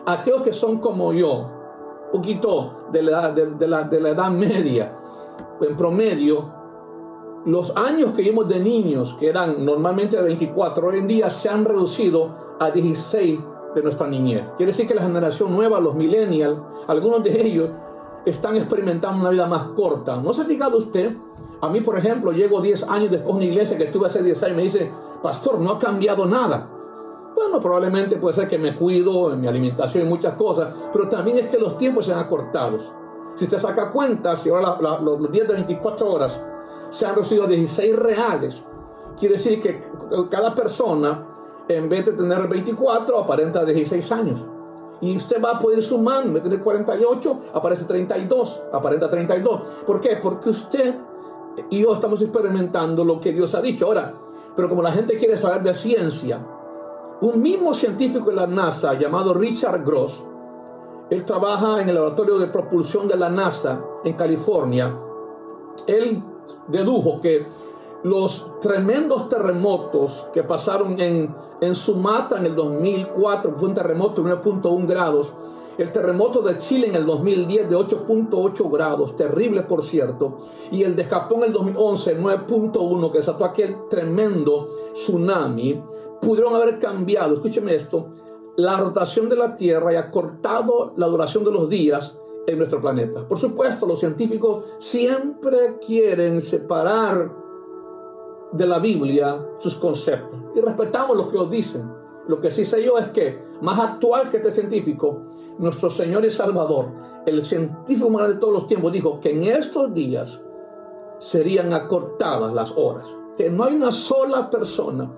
aquellos 0.07 0.43
que 0.43 0.53
son 0.53 0.79
como 0.79 1.12
yo, 1.12 1.50
poquito 2.12 2.88
de 2.93 3.03
la, 3.03 3.33
de, 3.33 3.69
la, 3.69 3.85
de 3.85 4.00
la 4.00 4.09
edad 4.11 4.31
media, 4.31 4.97
en 5.61 5.77
promedio, 5.77 6.59
los 7.45 7.75
años 7.77 8.12
que 8.12 8.23
vimos 8.23 8.49
de 8.49 8.61
niños, 8.61 9.17
que 9.19 9.29
eran 9.29 9.65
normalmente 9.65 10.17
de 10.17 10.23
24, 10.23 10.88
hoy 10.88 10.99
en 10.99 11.07
día 11.07 11.31
se 11.31 11.49
han 11.49 11.65
reducido 11.65 12.57
a 12.61 12.71
16 12.71 13.38
de 13.75 13.83
nuestra 13.83 14.07
niñez. 14.07 14.45
Quiere 14.57 14.73
decir 14.73 14.87
que 14.87 14.95
la 14.95 15.03
generación 15.03 15.55
nueva, 15.55 15.81
los 15.81 15.95
millennials, 15.95 16.59
algunos 16.87 17.23
de 17.23 17.41
ellos 17.41 17.71
están 18.25 18.57
experimentando 18.57 19.21
una 19.21 19.31
vida 19.31 19.47
más 19.47 19.65
corta. 19.77 20.17
¿No 20.17 20.33
se 20.33 20.43
ha 20.43 20.45
fijado 20.45 20.79
usted? 20.79 21.17
A 21.61 21.69
mí, 21.69 21.81
por 21.81 21.99
ejemplo, 21.99 22.33
llego 22.33 22.61
10 22.61 22.85
años 22.85 23.11
después 23.11 23.35
de 23.35 23.37
una 23.37 23.45
iglesia 23.45 23.77
que 23.77 23.85
estuve 23.85 24.07
hace 24.07 24.23
10 24.23 24.43
años 24.45 24.53
y 24.53 24.57
me 24.57 24.63
dice, 24.63 24.93
pastor, 25.23 25.59
no 25.59 25.71
ha 25.71 25.79
cambiado 25.79 26.25
nada. 26.27 26.69
Bueno, 27.35 27.61
probablemente 27.61 28.17
puede 28.17 28.35
ser 28.35 28.49
que 28.49 28.59
me 28.59 28.75
cuido 28.77 29.33
en 29.33 29.41
mi 29.41 29.47
alimentación 29.47 30.07
y 30.07 30.09
muchas 30.09 30.35
cosas, 30.35 30.69
pero 30.93 31.09
también 31.09 31.39
es 31.39 31.47
que 31.47 31.59
los 31.59 31.76
tiempos 31.76 32.07
se 32.07 32.13
han 32.13 32.19
acortado. 32.19 32.78
Si 33.35 33.45
usted 33.45 33.59
saca 33.59 33.91
cuenta, 33.93 34.37
si 34.37 34.50
ahora 34.50 34.78
los 35.00 35.31
días 35.31 35.47
de 35.47 35.54
24 35.54 36.13
horas 36.13 36.41
se 36.91 37.07
han 37.07 37.15
reducido 37.15 37.45
a 37.45 37.47
16 37.47 37.97
reales, 37.97 38.65
quiere 39.19 39.37
decir 39.37 39.61
que 39.61 39.83
cada 40.31 40.54
persona, 40.54 41.25
en 41.69 41.89
vez 41.89 42.07
de 42.07 42.13
tener 42.13 42.49
24, 42.49 43.19
aparenta 43.19 43.65
16 43.65 44.13
años. 44.13 44.45
Y 45.00 45.17
usted 45.17 45.43
va 45.43 45.52
a 45.52 45.58
poder 45.58 45.82
sumar, 45.82 46.26
me 46.26 46.41
tiene 46.41 46.58
48, 46.61 47.41
aparece 47.54 47.84
32, 47.84 48.63
aparenta 48.73 49.08
32. 49.08 49.61
¿Por 49.87 50.00
qué? 50.00 50.19
Porque 50.21 50.50
usted 50.50 50.95
y 51.71 51.82
yo 51.82 51.95
estamos 51.95 52.21
experimentando 52.23 53.04
lo 53.04 53.21
que 53.21 53.32
Dios 53.32 53.54
ha 53.54 53.61
dicho. 53.61 53.87
Ahora, 53.87 54.15
pero 54.54 54.69
como 54.69 54.82
la 54.82 54.93
gente 54.93 55.17
quiere 55.17 55.37
saber 55.37 55.63
de 55.63 55.75
ciencia, 55.75 56.45
un 57.21 57.43
mismo 57.43 57.75
científico 57.75 58.30
de 58.30 58.37
la 58.37 58.47
NASA 58.47 58.95
llamado 58.95 59.34
Richard 59.34 59.84
Gross, 59.84 60.23
él 61.11 61.25
trabaja 61.25 61.80
en 61.80 61.89
el 61.89 61.95
laboratorio 61.95 62.39
de 62.39 62.47
propulsión 62.49 63.08
de 63.08 63.17
la 63.17 63.30
NASA 63.30 63.80
en 64.04 64.15
California, 64.15 64.97
él 65.87 66.23
dedujo 66.69 67.21
que 67.21 67.47
los 68.04 68.61
tremendos 68.61 69.28
terremotos 69.28 70.26
que 70.32 70.43
pasaron 70.43 71.00
en, 71.00 71.34
en 71.61 71.75
Sumatra 71.75 72.39
en 72.39 72.47
el 72.47 72.54
2004, 72.54 73.54
fue 73.56 73.69
un 73.69 73.75
terremoto 73.75 74.23
de 74.23 74.34
9.1 74.34 74.87
grados, 74.87 75.32
el 75.78 75.93
terremoto 75.93 76.43
de 76.43 76.58
Chile 76.58 76.89
en 76.89 76.97
el 76.97 77.06
2010 77.06 77.71
de 77.71 77.76
8.8 77.76 78.71
grados, 78.71 79.15
terrible 79.15 79.63
por 79.63 79.82
cierto, 79.84 80.39
y 80.71 80.82
el 80.82 80.97
de 80.97 81.04
Japón 81.04 81.39
en 81.41 81.47
el 81.47 81.52
2011, 81.52 82.21
9.1, 82.21 83.13
que 83.13 83.19
desató 83.19 83.45
aquel 83.45 83.76
tremendo 83.89 84.69
tsunami, 84.93 85.80
pudieron 86.21 86.54
haber 86.54 86.78
cambiado, 86.78 87.34
escúcheme 87.34 87.75
esto, 87.75 88.06
la 88.56 88.76
rotación 88.76 89.28
de 89.28 89.37
la 89.37 89.54
Tierra 89.54 89.93
y 89.93 89.97
acortado 89.97 90.93
la 90.97 91.06
duración 91.06 91.45
de 91.45 91.52
los 91.52 91.69
días 91.69 92.19
en 92.45 92.58
nuestro 92.58 92.80
planeta. 92.80 93.26
Por 93.28 93.39
supuesto, 93.39 93.87
los 93.87 94.00
científicos 94.00 94.65
siempre 94.78 95.78
quieren 95.87 96.41
separar 96.41 97.48
de 98.52 98.67
la 98.67 98.78
Biblia 98.78 99.45
sus 99.58 99.75
conceptos 99.76 100.39
y 100.54 100.61
respetamos 100.61 101.17
lo 101.17 101.28
que 101.28 101.37
ellos 101.37 101.50
dicen. 101.50 101.93
Lo 102.26 102.41
que 102.41 102.50
sí 102.50 102.65
sé 102.65 102.82
yo 102.82 102.99
es 102.99 103.06
que, 103.08 103.43
más 103.63 103.78
actual 103.78 104.30
que 104.30 104.39
este 104.39 104.50
científico, 104.50 105.23
nuestro 105.58 105.89
Señor 105.89 106.25
y 106.25 106.30
Salvador, 106.30 106.91
el 107.26 107.43
científico 107.43 108.11
más 108.11 108.28
de 108.28 108.34
todos 108.34 108.52
los 108.52 108.67
tiempos, 108.67 108.93
dijo 108.93 109.21
que 109.21 109.30
en 109.30 109.45
estos 109.45 109.93
días 109.95 110.41
serían 111.19 111.73
acortadas 111.73 112.52
las 112.52 112.73
horas. 112.76 113.08
Que 113.37 113.50
no 113.50 113.65
hay 113.65 113.76
una 113.76 113.93
sola 113.93 114.50
persona 114.50 115.11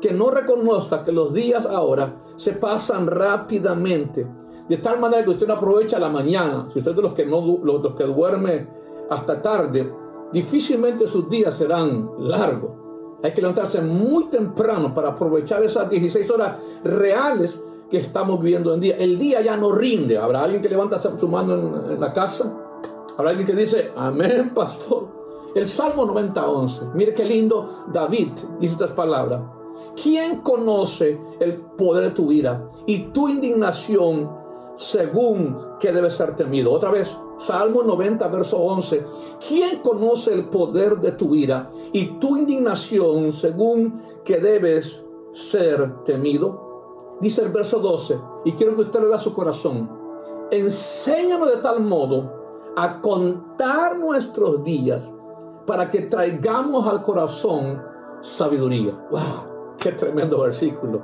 que 0.00 0.12
no 0.12 0.30
reconozca 0.30 1.04
que 1.04 1.12
los 1.12 1.32
días 1.32 1.66
ahora 1.66 2.14
se 2.36 2.52
pasan 2.52 3.06
rápidamente. 3.06 4.26
De 4.68 4.76
tal 4.78 5.00
manera 5.00 5.24
que 5.24 5.30
usted 5.30 5.46
no 5.46 5.54
aprovecha 5.54 5.98
la 5.98 6.08
mañana. 6.08 6.68
Si 6.72 6.78
usted 6.78 6.92
es 6.92 6.96
de 6.96 7.02
los 7.02 7.12
que, 7.12 7.26
no, 7.26 7.40
los, 7.62 7.82
los 7.82 7.94
que 7.94 8.04
duerme 8.04 8.68
hasta 9.10 9.42
tarde, 9.42 9.92
difícilmente 10.32 11.06
sus 11.06 11.28
días 11.28 11.56
serán 11.56 12.10
largos. 12.18 12.70
Hay 13.22 13.32
que 13.32 13.40
levantarse 13.40 13.80
muy 13.80 14.24
temprano 14.26 14.92
para 14.92 15.10
aprovechar 15.10 15.62
esas 15.62 15.88
16 15.88 16.28
horas 16.30 16.56
reales 16.82 17.62
que 17.88 17.98
estamos 17.98 18.40
viviendo 18.40 18.74
en 18.74 18.80
día. 18.80 18.96
El 18.96 19.18
día 19.18 19.40
ya 19.42 19.56
no 19.56 19.70
rinde. 19.70 20.18
¿Habrá 20.18 20.42
alguien 20.42 20.60
que 20.60 20.68
levanta 20.68 20.98
su 20.98 21.28
mano 21.28 21.54
en, 21.90 22.00
la 22.00 22.12
casa? 22.12 22.52
¿Habrá 23.16 23.30
alguien 23.30 23.46
que 23.46 23.54
dice, 23.54 23.92
amén, 23.94 24.50
pastor? 24.54 25.22
El 25.54 25.66
Salmo 25.66 26.06
90, 26.06 26.48
11. 26.48 26.84
Mire 26.94 27.12
qué 27.12 27.24
lindo 27.24 27.84
David 27.92 28.30
dice 28.58 28.72
estas 28.72 28.92
palabras. 28.92 29.42
¿Quién 30.02 30.40
conoce 30.40 31.20
el 31.38 31.56
poder 31.56 32.04
de 32.04 32.10
tu 32.12 32.32
ira 32.32 32.70
y 32.86 33.10
tu 33.12 33.28
indignación 33.28 34.30
según 34.76 35.58
que 35.78 35.92
debe 35.92 36.10
ser 36.10 36.34
temido? 36.34 36.72
Otra 36.72 36.90
vez, 36.90 37.14
Salmo 37.42 37.82
90, 37.82 38.28
verso 38.28 38.58
11. 38.58 39.04
¿Quién 39.48 39.80
conoce 39.80 40.32
el 40.32 40.44
poder 40.44 41.00
de 41.00 41.12
tu 41.12 41.34
ira 41.34 41.70
y 41.92 42.18
tu 42.20 42.36
indignación 42.36 43.32
según 43.32 44.00
que 44.24 44.38
debes 44.38 45.04
ser 45.32 46.04
temido? 46.04 47.16
Dice 47.20 47.42
el 47.42 47.50
verso 47.50 47.80
12, 47.80 48.18
y 48.44 48.52
quiero 48.52 48.76
que 48.76 48.82
usted 48.82 49.00
lo 49.00 49.08
vea 49.08 49.18
su 49.18 49.34
corazón. 49.34 49.90
Enséñanos 50.52 51.48
de 51.48 51.56
tal 51.56 51.80
modo 51.80 52.32
a 52.76 53.00
contar 53.00 53.98
nuestros 53.98 54.62
días 54.62 55.10
para 55.66 55.90
que 55.90 56.02
traigamos 56.02 56.86
al 56.86 57.02
corazón 57.02 57.82
sabiduría. 58.20 58.92
¡Wow! 59.10 59.76
¡Qué 59.78 59.92
tremendo 59.92 60.42
versículo! 60.42 61.02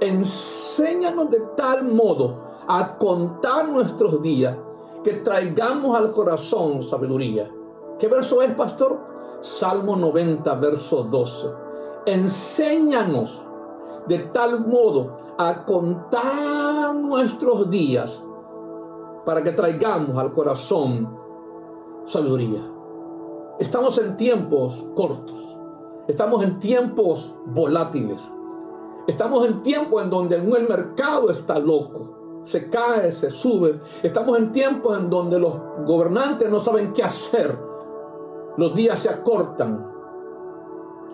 Enséñanos 0.00 1.28
de 1.30 1.40
tal 1.56 1.84
modo 1.84 2.38
a 2.68 2.96
contar 2.98 3.68
nuestros 3.68 4.22
días 4.22 4.56
que 5.02 5.14
traigamos 5.14 5.96
al 5.96 6.12
corazón 6.12 6.82
sabiduría. 6.82 7.50
¿Qué 7.98 8.08
verso 8.08 8.42
es, 8.42 8.52
pastor? 8.52 8.98
Salmo 9.40 9.96
90, 9.96 10.54
verso 10.56 11.04
12. 11.04 11.48
Enséñanos 12.06 13.46
de 14.06 14.18
tal 14.18 14.66
modo 14.66 15.34
a 15.38 15.64
contar 15.64 16.94
nuestros 16.94 17.70
días 17.70 18.26
para 19.24 19.42
que 19.42 19.52
traigamos 19.52 20.16
al 20.16 20.32
corazón 20.32 21.08
sabiduría. 22.04 22.60
Estamos 23.58 23.98
en 23.98 24.16
tiempos 24.16 24.86
cortos, 24.96 25.58
estamos 26.08 26.42
en 26.42 26.58
tiempos 26.58 27.34
volátiles, 27.46 28.22
estamos 29.06 29.46
en 29.46 29.62
tiempos 29.62 30.02
en 30.02 30.10
donde 30.10 30.36
el 30.36 30.68
mercado 30.68 31.30
está 31.30 31.58
loco, 31.58 32.19
se 32.42 32.68
cae, 32.68 33.12
se 33.12 33.30
sube, 33.30 33.80
estamos 34.02 34.38
en 34.38 34.52
tiempos 34.52 34.98
en 34.98 35.10
donde 35.10 35.38
los 35.38 35.54
gobernantes 35.84 36.50
no 36.50 36.58
saben 36.58 36.92
qué 36.92 37.02
hacer, 37.02 37.58
los 38.56 38.74
días 38.74 38.98
se 38.98 39.10
acortan, 39.10 39.90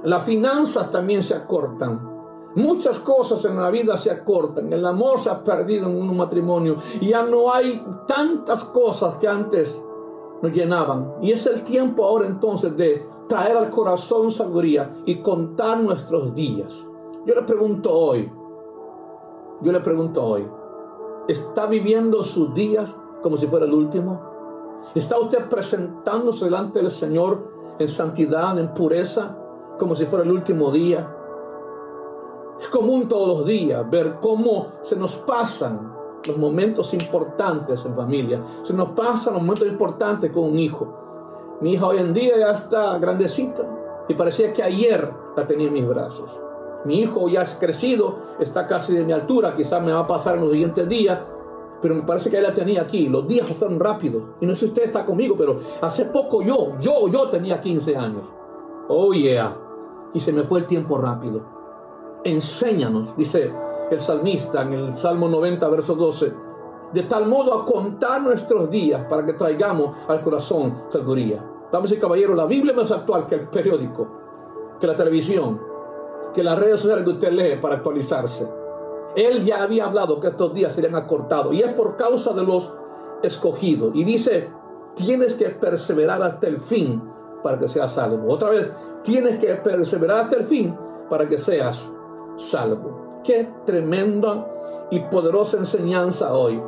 las 0.05 0.23
finanzas 0.23 0.91
también 0.91 1.23
se 1.23 1.35
acortan. 1.35 2.15
Muchas 2.55 2.99
cosas 3.01 3.45
en 3.45 3.57
la 3.57 3.71
vida 3.71 3.97
se 3.99 4.11
acortan. 4.11 4.73
El 4.73 4.87
amor 4.87 5.19
se 5.19 5.29
ha 5.29 5.45
perdido 5.45 5.91
en 5.91 5.97
un 5.97 6.17
matrimonio. 6.17 6.77
Ya 7.03 7.23
no 7.23 7.53
hay 7.53 7.85
tantas 8.07 8.65
cosas 8.65 9.17
que 9.17 9.29
antes 9.29 9.83
nos 10.41 10.53
llenaban. 10.53 11.17
Y 11.21 11.33
es 11.33 11.47
el 11.47 11.63
tiempo 11.63 12.05
ahora 12.05 12.27
entonces 12.27 12.75
de 12.77 13.07
traer 13.29 13.57
al 13.57 13.69
corazón 13.69 14.31
sabiduría 14.31 14.95
y 15.05 15.21
contar 15.21 15.81
nuestros 15.81 16.35
días. 16.35 16.87
Yo 17.27 17.35
le 17.35 17.43
pregunto 17.43 17.93
hoy, 17.93 18.31
yo 19.61 19.73
le 19.73 19.81
pregunto 19.81 20.25
hoy, 20.25 20.49
¿está 21.29 21.67
viviendo 21.67 22.23
sus 22.23 22.55
días 22.55 22.95
como 23.23 23.37
si 23.37 23.47
fuera 23.47 23.67
el 23.67 23.73
último? 23.73 24.37
¿Está 24.95 25.19
usted 25.19 25.49
presentándose 25.49 26.45
delante 26.45 26.79
del 26.81 26.91
Señor 26.91 27.77
en 27.79 27.89
santidad, 27.89 28.59
en 28.59 28.73
pureza, 28.73 29.37
como 29.79 29.95
si 29.95 30.07
fuera 30.07 30.25
el 30.25 30.31
último 30.31 30.71
día? 30.71 31.13
Es 32.61 32.69
común 32.69 33.09
todos 33.09 33.39
los 33.39 33.47
días 33.47 33.89
ver 33.91 34.17
cómo 34.21 34.69
se 34.83 34.97
nos 34.97 35.17
pasan 35.17 35.95
los 36.27 36.39
momentos 36.39 36.95
importantes 36.95 37.85
en 37.85 37.95
familia. 37.95 38.43
Se 38.63 38.73
nos 38.73 38.91
pasan 38.91 39.35
los 39.35 39.43
momentos 39.43 39.69
importantes 39.69 40.33
con 40.33 40.45
un 40.45 40.59
hijo. 40.59 41.57
Mi 41.61 41.75
hija 41.75 41.87
hoy 41.87 41.99
en 41.99 42.15
día 42.15 42.39
ya 42.39 42.53
está 42.53 42.99
grandecita 42.99 43.65
y 44.09 44.15
parecía 44.15 44.53
que 44.53 44.63
ayer 44.63 45.13
la 45.37 45.47
tenía 45.47 45.69
en 45.69 45.75
mis 45.75 45.87
brazos. 45.87 46.41
Mi 46.87 47.01
hijo 47.01 47.29
ya 47.29 47.43
ha 47.43 47.59
crecido, 47.59 48.19
está 48.39 48.67
casi 48.67 48.95
de 48.95 49.05
mi 49.05 49.13
altura, 49.13 49.55
quizás 49.55 49.83
me 49.83 49.93
va 49.93 50.01
a 50.01 50.07
pasar 50.07 50.37
en 50.37 50.43
los 50.43 50.53
siguientes 50.53 50.89
días, 50.89 51.19
pero 51.83 51.95
me 51.95 52.03
parece 52.03 52.31
que 52.31 52.39
él 52.39 52.45
la 52.45 52.55
tenía 52.55 52.83
aquí. 52.83 53.09
Los 53.09 53.27
días 53.27 53.47
fueron 53.49 53.81
rápidos. 53.81 54.23
Y 54.41 54.47
no 54.47 54.53
sé 54.53 54.61
si 54.61 54.67
usted 54.67 54.85
está 54.85 55.05
conmigo, 55.05 55.35
pero 55.37 55.61
hace 55.83 56.07
poco 56.07 56.43
yo, 56.43 56.79
yo, 56.81 57.09
yo 57.09 57.29
tenía 57.29 57.61
15 57.61 57.97
años. 57.97 58.27
Oh 58.89 59.13
yeah. 59.13 59.57
Y 60.15 60.21
se 60.21 60.33
me 60.33 60.45
fue 60.45 60.61
el 60.61 60.67
tiempo 60.67 60.97
rápido. 60.97 61.43
Enséñanos, 62.25 63.17
dice 63.17 63.53
el 63.91 64.01
salmista 64.01 64.63
en 64.63 64.73
el 64.73 64.97
Salmo 64.97 65.29
90, 65.29 65.69
verso 65.69 65.95
12, 65.95 66.33
de 66.93 67.03
tal 67.03 67.27
modo 67.27 67.55
a 67.55 67.65
contar 67.65 68.23
nuestros 68.23 68.71
días 68.71 69.05
para 69.09 69.25
que 69.25 69.35
traigamos 69.35 69.97
al 70.09 70.23
corazón 70.23 70.83
sabiduría. 70.89 71.45
Vamos 71.73 71.93
y 71.93 71.99
caballero, 71.99 72.35
la 72.35 72.47
Biblia 72.47 72.73
es 72.73 72.77
más 72.77 72.91
actual 72.91 73.27
que 73.27 73.35
el 73.37 73.49
periódico, 73.49 74.09
que 74.81 74.87
la 74.87 74.97
televisión, 74.97 75.61
que 76.37 76.43
las 76.43 76.59
redes 76.59 76.81
sociales 76.81 77.05
que 77.05 77.13
usted 77.13 77.33
lee 77.33 77.59
para 77.59 77.77
actualizarse. 77.77 78.47
Él 79.17 79.43
ya 79.43 79.63
había 79.63 79.87
hablado 79.87 80.21
que 80.21 80.29
estos 80.29 80.53
días 80.53 80.75
serían 80.75 80.95
acortados 80.95 81.55
y 81.55 81.63
es 81.63 81.73
por 81.73 81.97
causa 81.97 82.35
de 82.35 82.45
los 82.45 82.75
escogidos. 83.23 83.93
Y 83.95 84.05
dice, 84.05 84.51
tienes 84.95 85.35
que 85.35 85.49
perseverar 85.49 86.23
hasta 86.23 86.47
el 86.47 86.59
fin 86.59 87.03
para 87.43 87.59
que 87.59 87.69
seas 87.69 87.91
salvo. 87.91 88.31
Otra 88.31 88.51
vez, 88.51 88.71
tienes 89.03 89.39
que 89.39 89.55
perseverar 89.55 90.25
hasta 90.25 90.37
el 90.37 90.45
fin 90.45 90.77
para 91.09 91.27
que 91.27 91.39
seas 91.39 91.91
salvo. 92.37 93.21
Qué 93.25 93.49
tremenda 93.65 94.87
y 94.91 95.01
poderosa 95.01 95.57
enseñanza 95.57 96.35
hoy. 96.35 96.63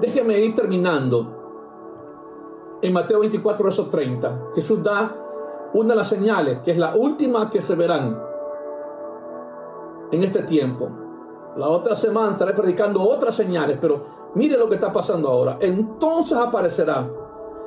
Déjeme 0.00 0.38
ir 0.38 0.54
terminando. 0.54 2.78
En 2.80 2.94
Mateo 2.94 3.20
24, 3.20 3.64
verso 3.64 3.86
30, 3.90 4.52
Jesús 4.54 4.82
da 4.82 5.14
una 5.74 5.90
de 5.90 5.96
las 5.96 6.08
señales, 6.08 6.60
que 6.60 6.70
es 6.70 6.78
la 6.78 6.94
última 6.94 7.50
que 7.50 7.60
se 7.60 7.74
verán 7.74 8.29
en 10.10 10.22
este 10.22 10.42
tiempo. 10.42 10.90
La 11.56 11.68
otra 11.68 11.96
semana 11.96 12.32
estaré 12.32 12.54
predicando 12.54 13.02
otras 13.02 13.34
señales, 13.34 13.78
pero 13.80 14.32
mire 14.34 14.56
lo 14.56 14.68
que 14.68 14.76
está 14.76 14.92
pasando 14.92 15.28
ahora. 15.28 15.58
Entonces 15.60 16.38
aparecerá 16.38 17.10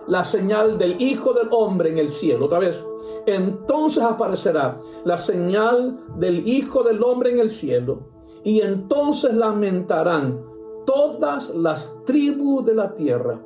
la 0.07 0.23
señal 0.23 0.77
del 0.77 1.01
Hijo 1.01 1.33
del 1.33 1.49
Hombre 1.51 1.91
en 1.91 1.97
el 1.97 2.09
cielo. 2.09 2.45
Otra 2.45 2.59
vez. 2.59 2.83
Entonces 3.25 4.03
aparecerá 4.03 4.79
la 5.03 5.17
señal 5.17 5.99
del 6.17 6.47
Hijo 6.47 6.83
del 6.83 7.03
Hombre 7.03 7.31
en 7.31 7.39
el 7.39 7.49
cielo 7.49 8.09
y 8.43 8.61
entonces 8.61 9.33
lamentarán 9.33 10.41
todas 10.85 11.49
las 11.49 11.93
tribus 12.05 12.65
de 12.65 12.75
la 12.75 12.93
tierra 12.93 13.41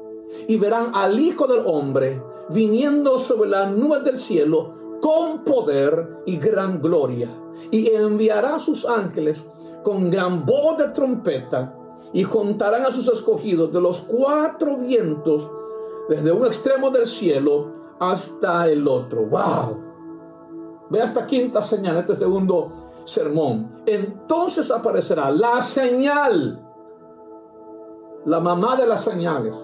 y 0.47 0.57
verán 0.57 0.91
al 0.93 1.19
Hijo 1.19 1.47
del 1.47 1.63
Hombre 1.65 2.21
viniendo 2.49 3.19
sobre 3.19 3.49
las 3.49 3.71
nubes 3.71 4.03
del 4.03 4.19
cielo 4.19 4.73
con 5.01 5.43
poder 5.43 6.21
y 6.25 6.37
gran 6.37 6.81
gloria. 6.81 7.29
Y 7.71 7.89
enviará 7.89 8.55
a 8.55 8.59
sus 8.59 8.85
ángeles 8.85 9.43
con 9.83 10.09
gran 10.09 10.45
voz 10.45 10.77
de 10.77 10.89
trompeta 10.89 11.73
y 12.13 12.23
juntarán 12.23 12.85
a 12.85 12.91
sus 12.91 13.07
escogidos 13.07 13.71
de 13.71 13.81
los 13.81 14.01
cuatro 14.01 14.77
vientos 14.77 15.49
desde 16.09 16.31
un 16.31 16.45
extremo 16.45 16.89
del 16.89 17.05
cielo 17.05 17.71
hasta 17.99 18.67
el 18.67 18.87
otro. 18.87 19.25
¡Wow! 19.25 19.87
Ve 20.89 20.99
esta 20.99 21.25
quinta 21.25 21.61
señal, 21.61 21.97
este 21.97 22.15
segundo 22.15 22.71
sermón. 23.05 23.81
Entonces 23.85 24.71
aparecerá 24.71 25.31
la 25.31 25.61
señal, 25.61 26.63
la 28.25 28.39
mamá 28.39 28.75
de 28.75 28.87
las 28.87 29.03
señales, 29.03 29.55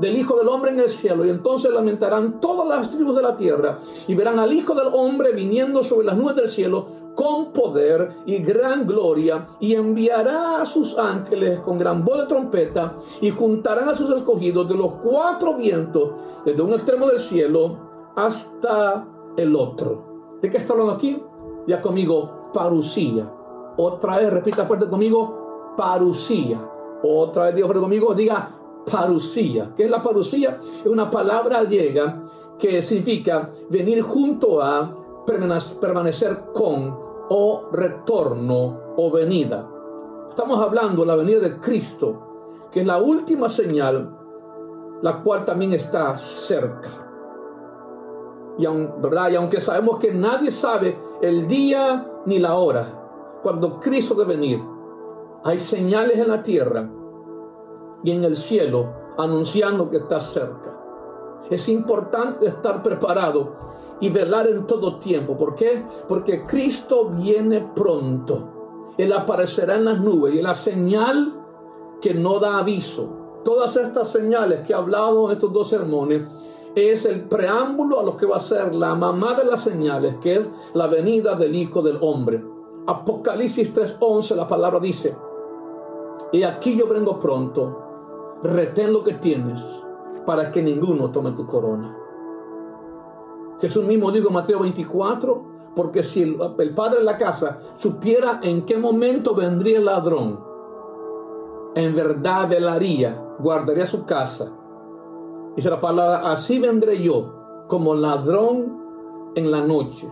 del 0.00 0.16
Hijo 0.16 0.36
del 0.36 0.48
Hombre 0.48 0.70
en 0.72 0.80
el 0.80 0.88
cielo. 0.88 1.24
Y 1.24 1.30
entonces 1.30 1.70
lamentarán 1.70 2.40
todas 2.40 2.66
las 2.66 2.90
tribus 2.90 3.16
de 3.16 3.22
la 3.22 3.36
tierra 3.36 3.78
y 4.08 4.14
verán 4.14 4.38
al 4.38 4.52
Hijo 4.52 4.74
del 4.74 4.88
Hombre 4.92 5.32
viniendo 5.32 5.82
sobre 5.82 6.06
las 6.06 6.16
nubes 6.16 6.36
del 6.36 6.48
cielo 6.48 6.86
con 7.14 7.52
poder 7.52 8.16
y 8.26 8.38
gran 8.38 8.86
gloria 8.86 9.46
y 9.60 9.74
enviará 9.74 10.62
a 10.62 10.66
sus 10.66 10.96
ángeles 10.96 11.60
con 11.60 11.78
gran 11.78 12.04
voz 12.04 12.20
de 12.20 12.26
trompeta 12.26 12.94
y 13.20 13.30
juntarán 13.30 13.88
a 13.88 13.94
sus 13.94 14.10
escogidos 14.14 14.68
de 14.68 14.74
los 14.74 14.92
cuatro 15.04 15.54
vientos, 15.54 16.12
desde 16.44 16.62
un 16.62 16.72
extremo 16.72 17.06
del 17.06 17.20
cielo 17.20 18.12
hasta 18.16 19.06
el 19.36 19.54
otro. 19.54 20.38
¿De 20.40 20.50
qué 20.50 20.56
está 20.56 20.72
hablando 20.72 20.94
aquí? 20.94 21.22
Ya 21.66 21.80
conmigo, 21.80 22.50
parusía. 22.52 23.30
Otra 23.76 24.18
vez, 24.18 24.32
repita 24.32 24.64
fuerte 24.64 24.88
conmigo, 24.88 25.74
parusía. 25.76 26.66
Otra 27.02 27.44
vez, 27.44 27.54
diga 27.54 27.66
fuerte 27.66 27.82
conmigo, 27.82 28.14
diga 28.14 28.59
parusía. 28.90 29.72
¿Qué 29.76 29.84
es 29.84 29.90
la 29.90 30.02
parusía? 30.02 30.58
Es 30.60 30.86
una 30.86 31.10
palabra 31.10 31.62
griega 31.62 32.22
que 32.58 32.82
significa 32.82 33.50
venir 33.68 34.02
junto 34.02 34.60
a, 34.62 34.96
permanecer 35.80 36.46
con, 36.52 36.98
o 37.28 37.68
retorno, 37.72 38.94
o 38.96 39.10
venida. 39.10 39.68
Estamos 40.28 40.60
hablando 40.60 41.02
de 41.02 41.06
la 41.06 41.14
venida 41.14 41.38
de 41.38 41.60
Cristo, 41.60 42.68
que 42.72 42.80
es 42.80 42.86
la 42.86 42.98
última 42.98 43.48
señal, 43.48 44.16
la 45.02 45.22
cual 45.22 45.44
también 45.44 45.72
está 45.72 46.16
cerca. 46.16 47.06
Y, 48.58 48.66
¿verdad? 49.00 49.30
y 49.30 49.36
aunque 49.36 49.60
sabemos 49.60 49.98
que 49.98 50.12
nadie 50.12 50.50
sabe 50.50 50.98
el 51.22 51.46
día 51.46 52.06
ni 52.26 52.38
la 52.38 52.56
hora 52.56 53.00
cuando 53.42 53.80
Cristo 53.80 54.14
debe 54.14 54.34
venir, 54.34 54.60
hay 55.44 55.58
señales 55.58 56.18
en 56.18 56.28
la 56.28 56.42
tierra 56.42 56.90
y 58.02 58.12
en 58.12 58.24
el 58.24 58.36
cielo 58.36 58.92
anunciando 59.18 59.90
que 59.90 59.98
está 59.98 60.20
cerca. 60.20 60.76
Es 61.50 61.68
importante 61.68 62.46
estar 62.46 62.82
preparado 62.82 63.54
y 64.00 64.08
velar 64.08 64.46
en 64.46 64.66
todo 64.66 64.98
tiempo. 64.98 65.36
¿Por 65.36 65.54
qué? 65.54 65.84
Porque 66.08 66.46
Cristo 66.46 67.10
viene 67.10 67.60
pronto. 67.74 68.92
Él 68.96 69.12
aparecerá 69.12 69.76
en 69.76 69.84
las 69.84 70.00
nubes 70.00 70.34
y 70.34 70.42
la 70.42 70.54
señal 70.54 71.34
que 72.00 72.14
no 72.14 72.38
da 72.38 72.58
aviso. 72.58 73.40
Todas 73.44 73.76
estas 73.76 74.08
señales 74.08 74.60
que 74.60 74.72
he 74.72 74.76
hablado 74.76 75.26
en 75.26 75.32
estos 75.32 75.52
dos 75.52 75.68
sermones 75.68 76.22
es 76.74 77.04
el 77.04 77.24
preámbulo 77.24 77.98
a 77.98 78.02
lo 78.04 78.16
que 78.16 78.26
va 78.26 78.36
a 78.36 78.40
ser 78.40 78.74
la 78.74 78.94
mamá 78.94 79.34
de 79.34 79.44
las 79.44 79.62
señales, 79.62 80.16
que 80.20 80.36
es 80.36 80.48
la 80.74 80.86
venida 80.86 81.34
del 81.34 81.54
Hijo 81.54 81.82
del 81.82 81.98
Hombre. 82.00 82.44
Apocalipsis 82.86 83.72
3:11, 83.74 84.36
la 84.36 84.46
palabra 84.46 84.78
dice, 84.78 85.16
y 86.32 86.42
aquí 86.44 86.76
yo 86.76 86.86
vengo 86.86 87.18
pronto, 87.18 87.89
retén 88.42 88.92
lo 88.92 89.02
que 89.04 89.14
tienes 89.14 89.84
para 90.26 90.50
que 90.50 90.62
ninguno 90.62 91.10
tome 91.10 91.32
tu 91.32 91.46
corona. 91.46 91.96
Jesús 93.60 93.84
mismo 93.84 94.10
dijo 94.10 94.28
en 94.28 94.34
Mateo 94.34 94.60
24, 94.60 95.44
porque 95.74 96.02
si 96.02 96.22
el, 96.22 96.74
padre 96.74 96.98
de 96.98 97.04
la 97.04 97.16
casa 97.16 97.60
supiera 97.76 98.40
en 98.42 98.64
qué 98.64 98.76
momento 98.76 99.34
vendría 99.34 99.78
el 99.78 99.84
ladrón, 99.84 100.40
en 101.74 101.94
verdad 101.94 102.48
velaría, 102.48 103.36
guardaría 103.38 103.86
su 103.86 104.04
casa 104.04 104.52
Dice 105.56 105.68
la 105.68 105.80
palabra, 105.80 106.20
así 106.30 106.58
vendré 106.58 107.02
yo 107.02 107.64
como 107.66 107.94
ladrón 107.94 109.32
en 109.34 109.50
la 109.50 109.60
noche, 109.60 110.08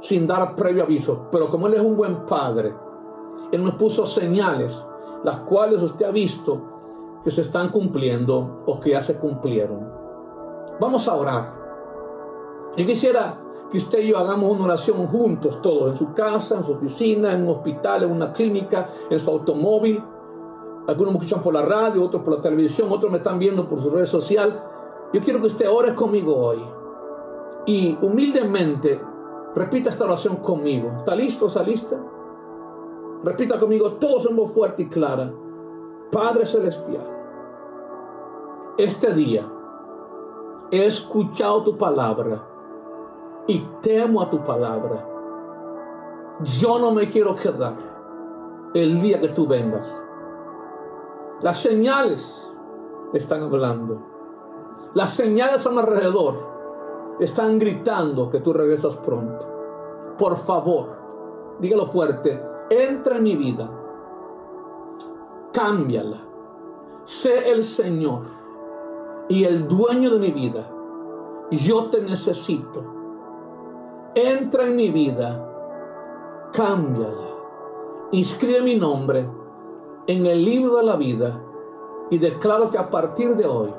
sin 0.00 0.26
dar 0.26 0.54
previo 0.54 0.82
aviso. 0.82 1.26
Pero 1.30 1.48
como 1.48 1.66
Él 1.66 1.74
es 1.74 1.80
un 1.80 1.96
buen 1.96 2.26
padre, 2.26 2.74
Él 3.50 3.64
nos 3.64 3.74
puso 3.74 4.04
señales, 4.04 4.86
las 5.24 5.38
cuales 5.38 5.82
usted 5.82 6.06
ha 6.06 6.10
visto 6.10 6.60
que 7.24 7.30
se 7.30 7.42
están 7.42 7.70
cumpliendo 7.70 8.62
o 8.66 8.80
que 8.80 8.90
ya 8.90 9.00
se 9.00 9.18
cumplieron. 9.18 9.88
Vamos 10.80 11.06
a 11.08 11.14
orar. 11.14 11.54
Yo 12.76 12.86
quisiera 12.86 13.38
que 13.70 13.78
usted 13.78 14.00
y 14.00 14.08
yo 14.08 14.18
hagamos 14.18 14.50
una 14.50 14.64
oración 14.64 15.06
juntos, 15.06 15.62
todos, 15.62 15.90
en 15.90 15.96
su 15.96 16.12
casa, 16.12 16.56
en 16.56 16.64
su 16.64 16.72
oficina, 16.72 17.32
en 17.32 17.42
un 17.42 17.50
hospital, 17.56 18.02
en 18.02 18.12
una 18.12 18.32
clínica, 18.32 18.88
en 19.08 19.18
su 19.18 19.30
automóvil. 19.30 20.02
Algunos 20.86 21.14
me 21.14 21.18
escuchan 21.20 21.42
por 21.42 21.54
la 21.54 21.62
radio, 21.62 22.04
otros 22.04 22.22
por 22.22 22.36
la 22.36 22.42
televisión, 22.42 22.88
otros 22.90 23.10
me 23.10 23.18
están 23.18 23.38
viendo 23.38 23.68
por 23.68 23.80
su 23.80 23.90
red 23.90 24.04
social. 24.04 24.62
Yo 25.12 25.20
quiero 25.20 25.40
que 25.40 25.46
usted 25.46 25.70
ore 25.70 25.94
conmigo 25.94 26.36
hoy. 26.36 26.62
Y 27.66 27.96
humildemente 28.02 29.00
repita 29.54 29.90
esta 29.90 30.04
oración 30.04 30.36
conmigo. 30.36 30.92
¿Está 30.98 31.14
listo? 31.14 31.46
¿Está 31.46 31.62
lista? 31.62 31.96
Repita 33.24 33.58
conmigo, 33.60 33.92
todos 33.92 34.34
voz 34.34 34.52
fuerte 34.52 34.82
y 34.82 34.88
clara. 34.88 35.32
Padre 36.10 36.44
Celestial, 36.44 37.11
este 38.78 39.12
día 39.12 39.46
he 40.70 40.86
escuchado 40.86 41.62
tu 41.62 41.76
palabra 41.76 42.42
y 43.46 43.58
temo 43.82 44.22
a 44.22 44.30
tu 44.30 44.42
palabra. 44.42 45.06
Yo 46.40 46.78
no 46.78 46.90
me 46.90 47.06
quiero 47.06 47.34
quedar 47.34 47.76
el 48.72 49.00
día 49.02 49.20
que 49.20 49.28
tú 49.28 49.46
vengas. 49.46 50.02
Las 51.42 51.60
señales 51.60 52.42
están 53.12 53.42
hablando. 53.42 54.00
Las 54.94 55.10
señales 55.10 55.66
a 55.66 55.70
mi 55.70 55.78
alrededor 55.78 56.52
están 57.20 57.58
gritando 57.58 58.30
que 58.30 58.40
tú 58.40 58.52
regresas 58.52 58.96
pronto. 58.96 59.46
Por 60.16 60.36
favor, 60.36 60.86
dígalo 61.58 61.86
fuerte, 61.86 62.42
entra 62.70 63.16
en 63.16 63.22
mi 63.22 63.36
vida, 63.36 63.70
cámbiala, 65.52 66.18
sé 67.04 67.50
el 67.50 67.62
Señor 67.62 68.41
y 69.28 69.44
el 69.44 69.68
dueño 69.68 70.10
de 70.10 70.18
mi 70.18 70.30
vida. 70.30 70.68
Yo 71.50 71.90
te 71.90 72.00
necesito. 72.00 72.82
Entra 74.14 74.66
en 74.66 74.76
mi 74.76 74.90
vida, 74.90 76.50
cámbiala, 76.52 77.28
inscribe 78.10 78.60
mi 78.60 78.76
nombre 78.76 79.26
en 80.06 80.26
el 80.26 80.44
libro 80.44 80.76
de 80.76 80.82
la 80.82 80.96
vida 80.96 81.42
y 82.10 82.18
declaro 82.18 82.70
que 82.70 82.76
a 82.76 82.90
partir 82.90 83.36
de 83.36 83.46
hoy, 83.46 83.72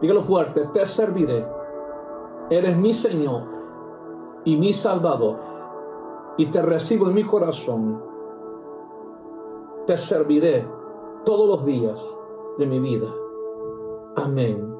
dígalo 0.00 0.20
fuerte, 0.20 0.68
te 0.72 0.84
serviré. 0.86 1.46
Eres 2.50 2.76
mi 2.76 2.92
Señor 2.92 3.42
y 4.44 4.56
mi 4.56 4.72
Salvador 4.72 5.36
y 6.36 6.46
te 6.46 6.62
recibo 6.62 7.08
en 7.08 7.14
mi 7.14 7.24
corazón. 7.24 8.02
Te 9.86 9.96
serviré 9.98 10.66
todos 11.24 11.48
los 11.48 11.64
días 11.64 12.16
de 12.58 12.66
mi 12.66 12.80
vida. 12.80 13.08
Amén. 14.16 14.78